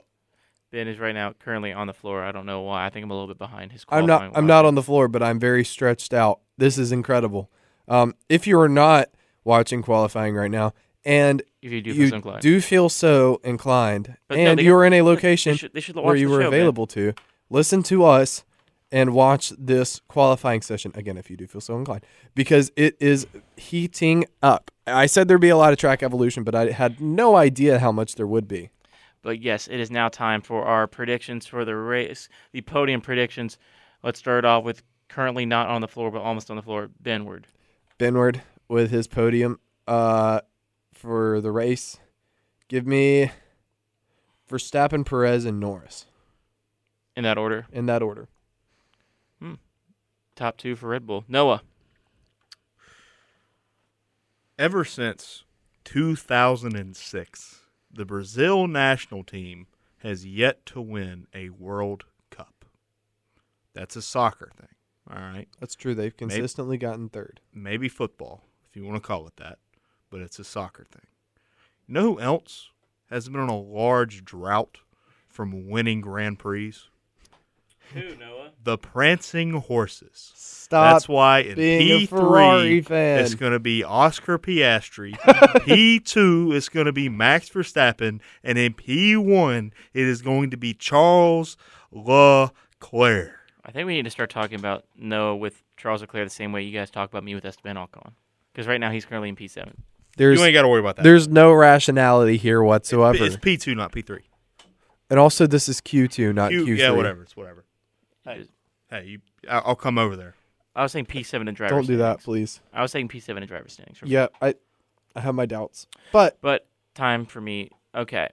[0.72, 2.24] Ben is right now currently on the floor.
[2.24, 2.86] I don't know why.
[2.86, 3.86] I think I'm a little bit behind his.
[3.90, 4.32] I'm not.
[4.34, 6.40] I'm not on the floor, but I'm very stretched out.
[6.58, 7.50] This is incredible.
[7.88, 9.10] Um, if you are not
[9.44, 10.74] watching qualifying right now,
[11.06, 12.42] and If you do you feel so inclined.
[12.42, 15.80] do feel so inclined, But and they- you are in a They location should, they
[15.80, 17.14] should where you were show, available to,
[17.50, 18.44] listen to us
[18.92, 23.26] and watch this qualifying session again if you do feel so inclined because it is
[23.58, 24.70] heating up.
[24.86, 27.92] I said there'd be a lot of track evolution, but I had no idea how
[27.94, 28.70] much there would be.
[29.24, 33.58] But yes, it is now time for our predictions for the race, the podium predictions.
[34.04, 37.44] Let's start off with currently not on the floor, but almost on the floor, Benward.
[38.00, 38.42] Benward
[38.72, 40.40] with his podium uh,
[40.94, 42.00] for the race.
[42.70, 43.30] Give me
[44.50, 46.06] Verstappen, Perez, and Norris
[47.18, 48.30] In that order, in that order.
[49.40, 49.56] Hmm.
[50.36, 51.26] top two for Red Bull.
[51.28, 51.64] Noah.
[54.58, 55.44] Ever since
[55.84, 57.62] 2006,
[57.92, 59.68] the Brazil national team
[59.98, 62.64] has yet to win a World Cup.
[63.74, 64.70] That's a soccer thing.
[65.10, 65.50] All right.
[65.60, 65.94] That's true.
[65.94, 67.42] They've consistently gotten third.
[67.54, 69.60] Maybe football, if you want to call it that,
[70.10, 71.08] but it's a soccer thing.
[71.88, 72.70] You know who else
[73.10, 74.78] has been on a large drought
[75.28, 76.74] from winning Grand Prix?
[77.94, 78.52] Who, Noah?
[78.64, 80.32] The Prancing Horses.
[80.36, 85.12] Stop That's why in being a P3 it's going to be Oscar Piastri.
[85.20, 90.74] P2 is going to be Max Verstappen, and in P1 it is going to be
[90.74, 91.58] Charles
[91.92, 93.34] Leclerc.
[93.66, 96.64] I think we need to start talking about Noah with Charles Leclerc the same way
[96.64, 98.14] you guys talk about me with Esteban Ocon.
[98.54, 99.74] Because right now he's currently in P7.
[100.18, 101.04] There's you ain't got to worry about that.
[101.04, 103.24] there's no rationality here whatsoever.
[103.24, 104.20] it's P2, not P3.
[105.10, 106.78] and also, this is Q2, not Q- Q3.
[106.78, 107.24] yeah, whatever.
[107.24, 107.64] It's whatever.
[108.26, 108.46] Hey.
[108.90, 110.36] Hey, you, I- I'll come over there.
[110.76, 112.26] I was saying P7 and driver Don't do that, standings.
[112.26, 112.60] please.
[112.74, 113.98] I was saying P7 in driver standings.
[113.98, 114.12] for me.
[114.12, 114.56] Yeah, I
[115.16, 117.70] I have my doubts, but But time for me.
[117.96, 118.30] Okay.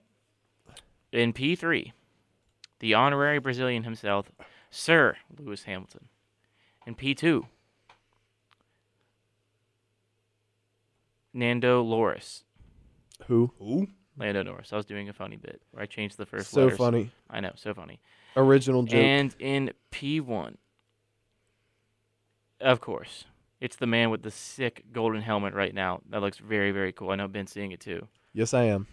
[1.13, 1.93] In P3,
[2.81, 4.31] the honorary Brazilian himself,
[4.71, 6.07] Sir Lewis Hamilton.
[6.87, 7.47] In P2,
[11.39, 12.45] Nando Loris.
[13.27, 13.53] who?
[13.59, 13.89] Who?
[14.19, 14.73] Lando Norris.
[14.73, 16.79] I was doing a funny bit where I changed the first So letters.
[16.79, 17.11] funny.
[17.31, 18.01] I know, so funny.
[18.37, 18.95] Original joke.
[19.01, 20.57] And in P1,
[22.61, 23.25] of course,
[23.61, 26.01] it's the man with the sick golden helmet right now.
[26.11, 27.11] That looks very, very cool.
[27.11, 28.07] I know Ben's seeing it too.
[28.33, 28.87] yes, I am.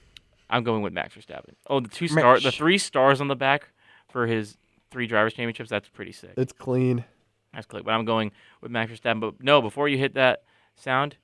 [0.47, 1.55] I'm going with Max Verstappen.
[1.67, 2.57] Oh, the two star, the Max.
[2.57, 3.69] three stars on the back
[4.09, 4.57] for his
[4.91, 5.71] three drivers championships.
[5.71, 6.33] That's pretty sick.
[6.37, 7.03] It's clean.
[7.51, 7.83] That's click.
[7.83, 8.31] But I'm going
[8.61, 9.19] with Max Verstappen.
[9.21, 10.43] But no, before you hit that
[10.75, 11.17] sound,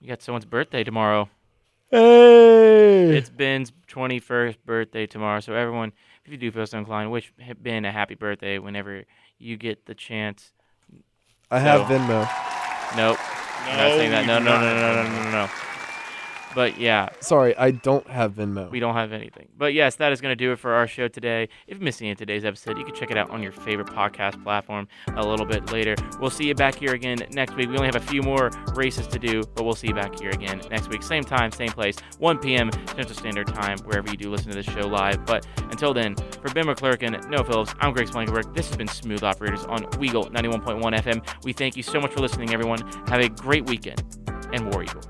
[0.00, 1.28] you got someone's birthday tomorrow.
[1.90, 5.40] Hey, It's Ben's 21st birthday tomorrow.
[5.40, 5.92] So everyone,
[6.24, 9.04] if you do feel so inclined, wish Ben a happy birthday whenever
[9.38, 10.52] you get the chance.
[11.50, 12.28] I have Venmo.
[12.96, 13.18] Nope.
[13.62, 14.26] I'm not saying that.
[14.26, 15.50] No, no, no, no, no, no, no, no.
[16.54, 18.70] But yeah, Sorry, I don't have Venmo.
[18.70, 19.48] We don't have anything.
[19.56, 21.48] But yes, that is going to do it for our show today.
[21.66, 23.88] If you missed any of today's episode, you can check it out on your favorite
[23.88, 25.94] podcast platform a little bit later.
[26.18, 27.68] We'll see you back here again next week.
[27.68, 30.30] We only have a few more races to do, but we'll see you back here
[30.30, 31.02] again next week.
[31.02, 32.70] Same time, same place, 1 p.m.
[32.86, 35.24] Central Standard Time, wherever you do listen to this show live.
[35.24, 38.54] But until then, for Ben McClurkin, Noah Phillips, I'm Greg Splankenberg.
[38.54, 41.44] This has been Smooth Operators on Weagle 91.1 FM.
[41.44, 42.80] We thank you so much for listening, everyone.
[43.08, 44.02] Have a great weekend,
[44.52, 45.02] and War Eagle.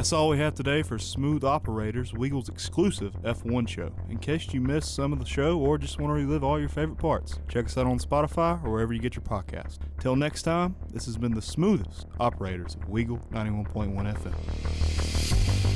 [0.00, 3.92] That's all we have today for Smooth Operators, Weagle's exclusive F1 show.
[4.08, 6.70] In case you missed some of the show or just want to relive all your
[6.70, 9.80] favorite parts, check us out on Spotify or wherever you get your podcast.
[9.98, 15.69] Till next time, this has been the smoothest operators of Weagle 91.1 FM.